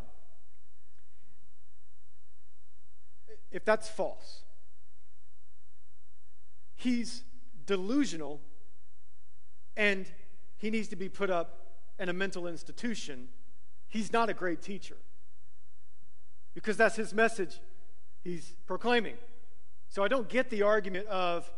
if 3.50 3.64
that's 3.66 3.88
false, 3.88 4.44
he's 6.74 7.22
delusional 7.66 8.40
and 9.76 10.06
he 10.56 10.70
needs 10.70 10.88
to 10.88 10.96
be 10.96 11.10
put 11.10 11.28
up 11.28 11.58
in 11.98 12.08
a 12.08 12.14
mental 12.14 12.46
institution. 12.46 13.28
He's 13.88 14.10
not 14.10 14.30
a 14.30 14.34
great 14.34 14.62
teacher 14.62 14.96
because 16.54 16.76
that's 16.76 16.96
his 16.96 17.14
message 17.14 17.60
he's 18.24 18.54
proclaiming. 18.66 19.16
So 19.88 20.02
I 20.02 20.08
don't 20.08 20.28
get 20.28 20.50
the 20.50 20.62
argument 20.62 21.06
of 21.08 21.50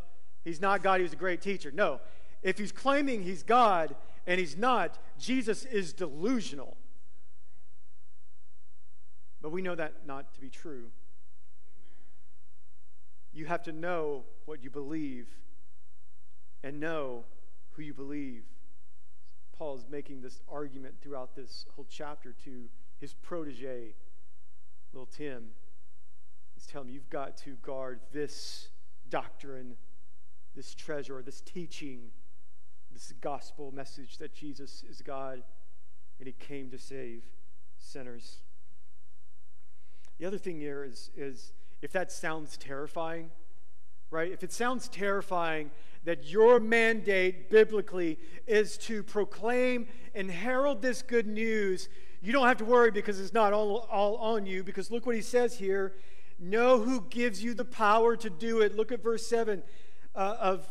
he's 0.43 0.59
not 0.59 0.83
God, 0.83 1.01
he's 1.01 1.13
a 1.13 1.17
great 1.17 1.41
teacher. 1.41 1.71
No. 1.71 2.01
If 2.41 2.57
he's 2.57 2.71
claiming 2.71 3.23
he's 3.23 3.43
God 3.43 3.95
and 4.27 4.39
he's 4.39 4.57
not, 4.57 4.97
Jesus 5.19 5.65
is 5.65 5.93
delusional. 5.93 6.77
But 9.41 9.51
we 9.51 9.61
know 9.61 9.75
that 9.75 10.05
not 10.05 10.33
to 10.33 10.41
be 10.41 10.49
true. 10.49 10.85
You 13.31 13.45
have 13.45 13.63
to 13.63 13.71
know 13.71 14.23
what 14.45 14.63
you 14.63 14.69
believe 14.69 15.27
and 16.63 16.79
know 16.79 17.25
who 17.71 17.83
you 17.83 17.93
believe. 17.93 18.43
Paul 19.57 19.75
is 19.75 19.85
making 19.89 20.21
this 20.21 20.41
argument 20.51 20.95
throughout 21.01 21.35
this 21.35 21.65
whole 21.75 21.85
chapter 21.89 22.33
to 22.45 22.69
his 22.99 23.13
protege, 23.13 23.93
little 24.95 25.05
Tim. 25.11 25.47
He's 26.53 26.65
telling 26.65 26.87
him, 26.87 26.93
You've 26.93 27.09
got 27.09 27.35
to 27.39 27.57
guard 27.61 27.99
this 28.13 28.69
doctrine, 29.09 29.75
this 30.55 30.73
treasure, 30.73 31.21
this 31.21 31.41
teaching, 31.41 32.11
this 32.93 33.13
gospel 33.19 33.73
message 33.73 34.17
that 34.19 34.33
Jesus 34.33 34.83
is 34.89 35.01
God 35.01 35.43
and 36.17 36.27
he 36.27 36.33
came 36.33 36.71
to 36.71 36.79
save 36.79 37.23
sinners. 37.77 38.37
The 40.17 40.25
other 40.25 40.37
thing 40.37 40.61
here 40.61 40.85
is, 40.85 41.11
is 41.17 41.51
if 41.81 41.91
that 41.91 42.09
sounds 42.09 42.55
terrifying, 42.55 43.31
right? 44.11 44.31
If 44.31 44.43
it 44.43 44.53
sounds 44.53 44.87
terrifying 44.87 45.71
that 46.05 46.25
your 46.25 46.61
mandate 46.61 47.49
biblically 47.49 48.17
is 48.47 48.77
to 48.77 49.03
proclaim 49.03 49.87
and 50.13 50.31
herald 50.31 50.81
this 50.81 51.01
good 51.01 51.27
news 51.27 51.89
you 52.21 52.31
don't 52.31 52.47
have 52.47 52.57
to 52.57 52.65
worry 52.65 52.91
because 52.91 53.19
it's 53.19 53.33
not 53.33 53.53
all, 53.53 53.87
all 53.91 54.17
on 54.17 54.45
you, 54.45 54.63
because 54.63 54.91
look 54.91 55.05
what 55.05 55.15
he 55.15 55.21
says 55.21 55.57
here. 55.57 55.93
Know 56.39 56.79
who 56.79 57.01
gives 57.09 57.43
you 57.43 57.53
the 57.53 57.65
power 57.65 58.15
to 58.17 58.29
do 58.29 58.61
it. 58.61 58.75
Look 58.75 58.91
at 58.91 59.01
verse 59.01 59.25
7 59.27 59.63
uh, 60.15 60.35
of 60.39 60.67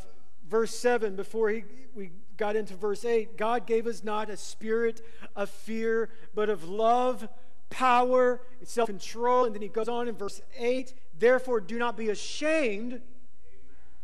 verse 0.48 0.76
7 0.78 1.16
before 1.16 1.50
he, 1.50 1.64
we 1.94 2.10
got 2.36 2.56
into 2.56 2.74
verse 2.74 3.04
8. 3.04 3.36
God 3.36 3.66
gave 3.66 3.86
us 3.86 4.04
not 4.04 4.30
a 4.30 4.36
spirit 4.36 5.00
of 5.36 5.48
fear, 5.48 6.10
but 6.34 6.48
of 6.48 6.68
love, 6.68 7.28
power, 7.70 8.40
self 8.62 8.88
control. 8.88 9.44
And 9.44 9.54
then 9.54 9.62
he 9.62 9.68
goes 9.68 9.88
on 9.88 10.08
in 10.08 10.16
verse 10.16 10.40
8 10.58 10.94
Therefore, 11.18 11.60
do 11.60 11.78
not 11.78 11.96
be 11.96 12.10
ashamed 12.10 13.00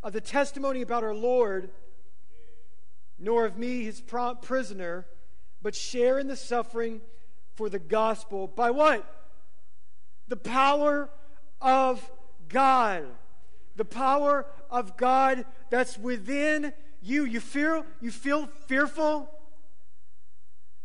of 0.02 0.12
the 0.12 0.20
testimony 0.20 0.80
about 0.80 1.04
our 1.04 1.14
Lord, 1.14 1.70
nor 3.18 3.44
of 3.44 3.58
me, 3.58 3.84
his 3.84 4.02
prisoner, 4.42 5.06
but 5.60 5.74
share 5.74 6.18
in 6.18 6.26
the 6.26 6.36
suffering 6.36 7.00
for 7.60 7.68
the 7.68 7.78
gospel 7.78 8.46
by 8.46 8.70
what? 8.70 9.04
The 10.28 10.36
power 10.36 11.10
of 11.60 12.10
God. 12.48 13.04
The 13.76 13.84
power 13.84 14.46
of 14.70 14.96
God 14.96 15.44
that's 15.68 15.98
within 15.98 16.72
you. 17.02 17.26
You 17.26 17.38
feel 17.38 17.84
you 18.00 18.10
feel 18.10 18.46
fearful? 18.66 19.28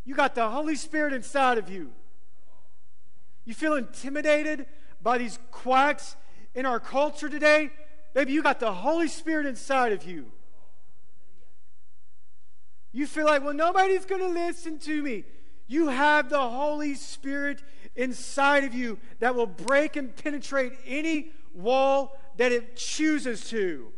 You 0.03 0.15
got 0.15 0.35
the 0.35 0.49
Holy 0.49 0.75
Spirit 0.75 1.13
inside 1.13 1.57
of 1.57 1.69
you. 1.69 1.91
You 3.45 3.53
feel 3.53 3.75
intimidated 3.75 4.65
by 5.01 5.17
these 5.17 5.39
quacks 5.51 6.17
in 6.53 6.65
our 6.65 6.81
culture 6.81 7.29
today? 7.29 7.69
Baby, 8.13 8.33
you 8.33 8.43
got 8.43 8.59
the 8.59 8.73
Holy 8.73 9.07
Spirit 9.07 9.45
inside 9.45 9.93
of 9.93 10.03
you. 10.03 10.25
You 12.91 13.07
feel 13.07 13.27
like, 13.27 13.45
well, 13.45 13.53
nobody's 13.53 14.03
going 14.03 14.21
to 14.21 14.27
listen 14.27 14.77
to 14.79 15.01
me. 15.01 15.23
You 15.67 15.87
have 15.87 16.29
the 16.29 16.49
Holy 16.49 16.93
Spirit 16.95 17.63
inside 17.95 18.63
of 18.63 18.73
you 18.73 18.99
that 19.19 19.35
will 19.35 19.47
break 19.47 19.95
and 19.95 20.15
penetrate 20.15 20.73
any 20.85 21.31
wall 21.53 22.19
that 22.37 22.51
it 22.51 22.75
chooses 22.75 23.49
to. 23.49 23.91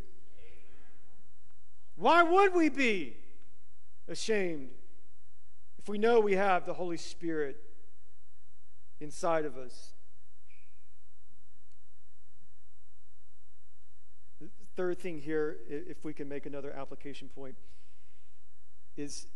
Why 1.96 2.22
would 2.22 2.54
we 2.54 2.68
be 2.68 3.16
ashamed 4.06 4.70
if 5.78 5.88
we 5.88 5.98
know 5.98 6.20
we 6.20 6.34
have 6.34 6.64
the 6.64 6.74
Holy 6.74 6.96
Spirit 6.96 7.60
inside 9.00 9.44
of 9.44 9.56
us? 9.56 9.94
The 14.40 14.48
third 14.76 14.98
thing 15.00 15.18
here, 15.18 15.56
if 15.68 16.04
we 16.04 16.14
can 16.14 16.28
make 16.28 16.46
another 16.46 16.72
application 16.72 17.28
point, 17.28 17.56
is, 18.96 19.26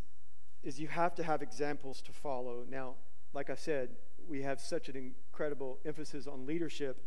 is 0.62 0.78
you 0.78 0.88
have 0.88 1.14
to 1.16 1.22
have 1.22 1.42
examples 1.42 2.00
to 2.02 2.12
follow. 2.12 2.64
Now, 2.68 2.94
like 3.32 3.50
I 3.50 3.54
said, 3.54 3.90
we 4.28 4.42
have 4.42 4.60
such 4.60 4.88
an 4.88 4.96
incredible 4.96 5.78
emphasis 5.84 6.26
on 6.26 6.46
leadership. 6.46 7.02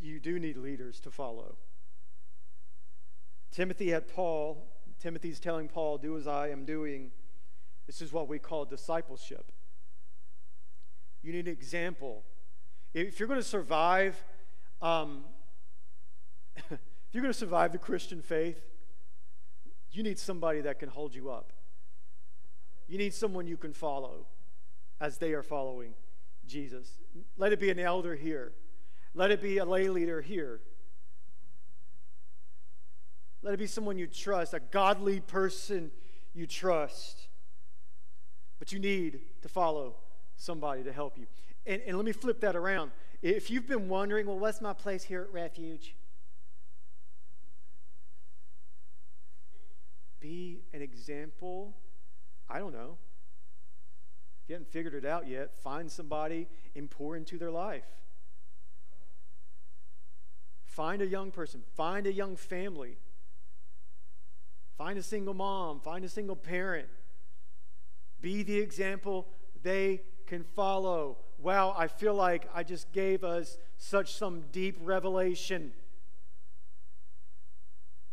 You 0.00 0.18
do 0.18 0.38
need 0.38 0.56
leaders 0.56 1.00
to 1.00 1.10
follow. 1.10 1.56
Timothy 3.50 3.90
had 3.90 4.08
Paul. 4.08 4.66
Timothy's 5.00 5.38
telling 5.38 5.68
Paul, 5.68 5.98
Do 5.98 6.16
as 6.16 6.26
I 6.26 6.48
am 6.48 6.64
doing. 6.64 7.10
This 7.86 8.00
is 8.00 8.12
what 8.12 8.28
we 8.28 8.38
call 8.38 8.64
discipleship. 8.64 9.52
You 11.22 11.32
need 11.32 11.46
an 11.46 11.52
example. 11.52 12.24
If 12.92 13.18
you're 13.18 13.28
going 13.28 13.40
to 13.40 13.46
survive, 13.46 14.22
um, 14.80 15.24
if 16.56 16.78
you're 17.12 17.22
going 17.22 17.32
to 17.32 17.38
survive 17.38 17.72
the 17.72 17.78
Christian 17.78 18.22
faith, 18.22 18.60
you 19.90 20.02
need 20.02 20.18
somebody 20.18 20.60
that 20.62 20.78
can 20.78 20.88
hold 20.88 21.14
you 21.14 21.30
up. 21.30 21.53
You 22.88 22.98
need 22.98 23.14
someone 23.14 23.46
you 23.46 23.56
can 23.56 23.72
follow 23.72 24.26
as 25.00 25.18
they 25.18 25.32
are 25.32 25.42
following 25.42 25.94
Jesus. 26.46 26.88
Let 27.36 27.52
it 27.52 27.60
be 27.60 27.70
an 27.70 27.78
elder 27.78 28.14
here. 28.14 28.52
Let 29.14 29.30
it 29.30 29.40
be 29.40 29.58
a 29.58 29.64
lay 29.64 29.88
leader 29.88 30.20
here. 30.20 30.60
Let 33.42 33.54
it 33.54 33.58
be 33.58 33.66
someone 33.66 33.98
you 33.98 34.06
trust, 34.06 34.54
a 34.54 34.60
godly 34.60 35.20
person 35.20 35.90
you 36.32 36.46
trust. 36.46 37.28
But 38.58 38.72
you 38.72 38.78
need 38.78 39.20
to 39.42 39.48
follow 39.48 39.96
somebody 40.36 40.82
to 40.84 40.92
help 40.92 41.18
you. 41.18 41.26
And, 41.66 41.82
and 41.86 41.96
let 41.96 42.06
me 42.06 42.12
flip 42.12 42.40
that 42.40 42.56
around. 42.56 42.90
If 43.22 43.50
you've 43.50 43.66
been 43.66 43.88
wondering, 43.88 44.26
well, 44.26 44.38
what's 44.38 44.60
my 44.60 44.72
place 44.72 45.04
here 45.04 45.22
at 45.22 45.32
Refuge? 45.32 45.94
Be 50.20 50.62
an 50.72 50.82
example. 50.82 51.74
I 52.48 52.58
don't 52.58 52.72
know. 52.72 52.98
If 54.42 54.48
you 54.48 54.54
haven't 54.54 54.70
figured 54.70 54.94
it 54.94 55.06
out 55.06 55.26
yet, 55.26 55.56
find 55.62 55.90
somebody 55.90 56.48
and 56.76 56.90
pour 56.90 57.16
into 57.16 57.38
their 57.38 57.50
life. 57.50 57.86
Find 60.64 61.00
a 61.00 61.06
young 61.06 61.30
person, 61.30 61.62
find 61.76 62.06
a 62.06 62.12
young 62.12 62.36
family 62.36 62.98
Find 64.76 64.98
a 64.98 65.02
single 65.02 65.34
mom, 65.34 65.80
find 65.80 66.04
a 66.04 66.08
single 66.08 66.36
parent. 66.36 66.88
Be 68.20 68.42
the 68.42 68.58
example 68.58 69.28
they 69.62 70.02
can 70.26 70.42
follow. 70.42 71.18
Wow, 71.38 71.74
I 71.76 71.86
feel 71.86 72.14
like 72.14 72.48
I 72.52 72.64
just 72.64 72.90
gave 72.92 73.22
us 73.22 73.56
such 73.76 74.14
some 74.14 74.44
deep 74.50 74.76
revelation. 74.80 75.72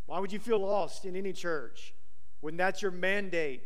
Why 0.06 0.20
would 0.20 0.32
you 0.32 0.40
feel 0.40 0.60
lost 0.60 1.06
in 1.06 1.16
any 1.16 1.34
church 1.34 1.94
when 2.42 2.58
that's 2.58 2.82
your 2.82 2.92
mandate? 2.92 3.64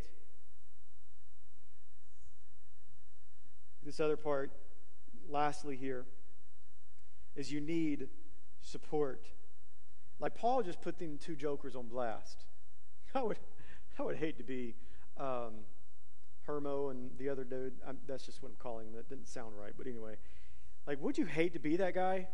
This 3.86 4.00
other 4.00 4.18
part, 4.18 4.52
lastly, 5.30 5.76
here, 5.76 6.06
is 7.36 7.52
you 7.52 7.62
need 7.62 8.10
support. 8.60 9.28
Like 10.20 10.34
Paul 10.34 10.64
just 10.64 10.82
put 10.82 10.98
them 10.98 11.20
two 11.20 11.36
jokers 11.36 11.76
on 11.76 11.88
blast. 11.88 12.46
I 13.14 13.22
would, 13.22 13.38
I 14.00 14.04
would 14.04 14.18
hate 14.18 14.38
to 14.40 14.44
be 14.44 14.76
um, 15.18 15.54
Hermo 16.48 16.90
and 16.90 17.12
the 17.18 17.30
other 17.30 17.44
dude. 17.44 17.74
I'm, 17.88 18.00
that's 18.08 18.26
just 18.26 18.42
what 18.42 18.50
I'm 18.50 18.56
calling 18.58 18.88
him. 18.88 18.94
That 18.96 19.08
didn't 19.08 19.28
sound 19.28 19.54
right, 19.56 19.74
but 19.78 19.86
anyway, 19.86 20.16
like, 20.88 21.02
would 21.02 21.18
you 21.18 21.26
hate 21.26 21.54
to 21.54 21.60
be 21.60 21.78
that 21.78 21.94
guy? 21.94 22.28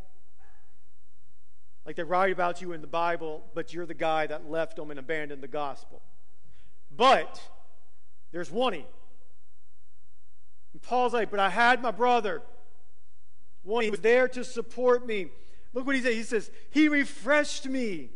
Like 1.85 1.95
they 1.95 2.03
write 2.03 2.31
about 2.31 2.61
you 2.61 2.73
in 2.73 2.81
the 2.81 2.87
Bible, 2.87 3.43
but 3.53 3.73
you're 3.73 3.85
the 3.85 3.93
guy 3.93 4.27
that 4.27 4.49
left 4.49 4.75
them 4.77 4.91
and 4.91 4.99
abandoned 4.99 5.43
the 5.43 5.47
gospel. 5.47 6.01
But 6.95 7.41
there's 8.31 8.51
one. 8.51 8.83
And 10.81 10.89
Paul's 10.89 11.13
like, 11.13 11.31
but 11.31 11.39
I 11.39 11.49
had 11.49 11.81
my 11.81 11.91
brother. 11.91 12.41
One, 13.63 13.83
he 13.83 13.89
was 13.89 13.99
there 13.99 14.27
to 14.29 14.43
support 14.43 15.05
me. 15.05 15.27
Look 15.73 15.85
what 15.85 15.95
he 15.95 16.01
says. 16.01 16.15
He 16.15 16.23
says, 16.23 16.51
He 16.71 16.87
refreshed 16.87 17.67
me. 17.67 18.09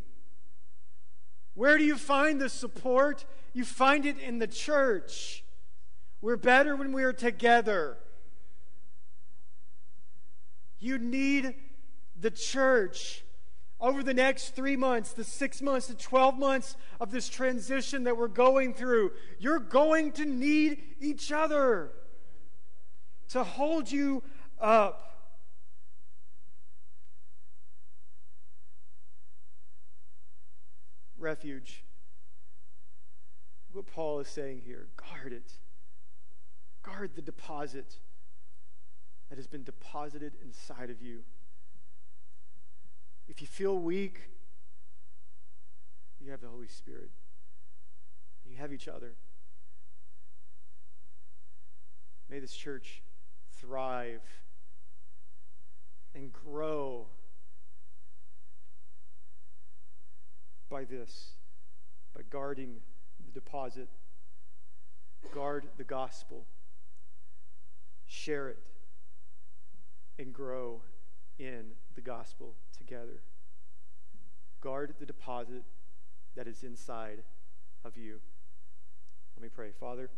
Where 1.54 1.78
do 1.78 1.86
you 1.86 1.98
find 1.98 2.42
the 2.42 2.50
support? 2.50 3.26
You 3.54 3.64
find 3.64 4.06
it 4.06 4.20
in 4.20 4.40
the 4.40 4.48
church. 4.48 5.44
We're 6.22 6.36
better 6.38 6.76
when 6.76 6.92
we 6.92 7.04
are 7.04 7.14
together. 7.14 7.98
You 10.80 10.98
need 10.98 11.56
the 12.20 12.32
church. 12.32 13.24
Over 13.80 14.04
the 14.04 14.14
next 14.14 14.56
three 14.56 14.76
months, 14.76 15.14
the 15.14 15.24
six 15.24 15.62
months, 15.62 15.88
the 15.88 15.94
12 15.94 16.38
months 16.38 16.76
of 17.00 17.12
this 17.12 17.30
transition 17.30 18.06
that 18.06 18.18
we're 18.18 18.28
going 18.28 18.74
through, 18.74 19.12
you're 19.38 19.60
going 19.60 20.12
to 20.14 20.26
need 20.26 20.82
each 21.00 21.32
other 21.32 21.92
to 23.30 23.44
hold 23.44 23.92
you 23.92 24.24
up. 24.60 25.06
refuge. 31.26 31.84
What 33.72 33.88
Paul 33.88 34.20
is 34.20 34.28
saying 34.28 34.62
here 34.64 34.88
guard 34.96 35.34
it. 35.34 35.54
Guard 36.84 37.12
the 37.16 37.22
deposit 37.22 37.98
that 39.30 39.38
has 39.38 39.48
been 39.48 39.64
deposited 39.64 40.34
inside 40.44 40.92
of 40.92 41.02
you. 41.02 41.24
If 43.28 43.42
you 43.42 43.48
feel 43.48 43.78
weak, 43.80 44.22
you 46.22 46.30
have 46.30 46.42
the 46.42 46.48
Holy 46.48 46.68
Spirit. 46.68 47.10
You 48.48 48.58
have 48.58 48.72
each 48.72 48.88
other. 48.88 49.16
May 52.30 52.40
this 52.40 52.54
church 52.54 53.02
thrive 53.60 54.22
and 56.14 56.32
grow 56.32 57.08
by 60.70 60.84
this, 60.84 61.32
by 62.16 62.22
guarding 62.30 62.78
the 63.26 63.32
deposit, 63.32 63.90
guard 65.34 65.68
the 65.78 65.84
gospel, 65.84 66.46
share 68.06 68.50
it, 68.50 68.60
and 70.18 70.34
grow 70.34 70.82
in 71.38 71.72
the 71.96 72.02
gospel 72.02 72.56
together. 72.78 73.22
Guard 74.62 74.96
the 75.00 75.06
deposit 75.06 75.64
that 76.36 76.48
is 76.48 76.64
inside 76.64 77.24
of 77.84 77.98
you. 77.98 78.20
Let 79.36 79.44
me 79.44 79.50
pray. 79.50 79.72
Father, 79.78 80.10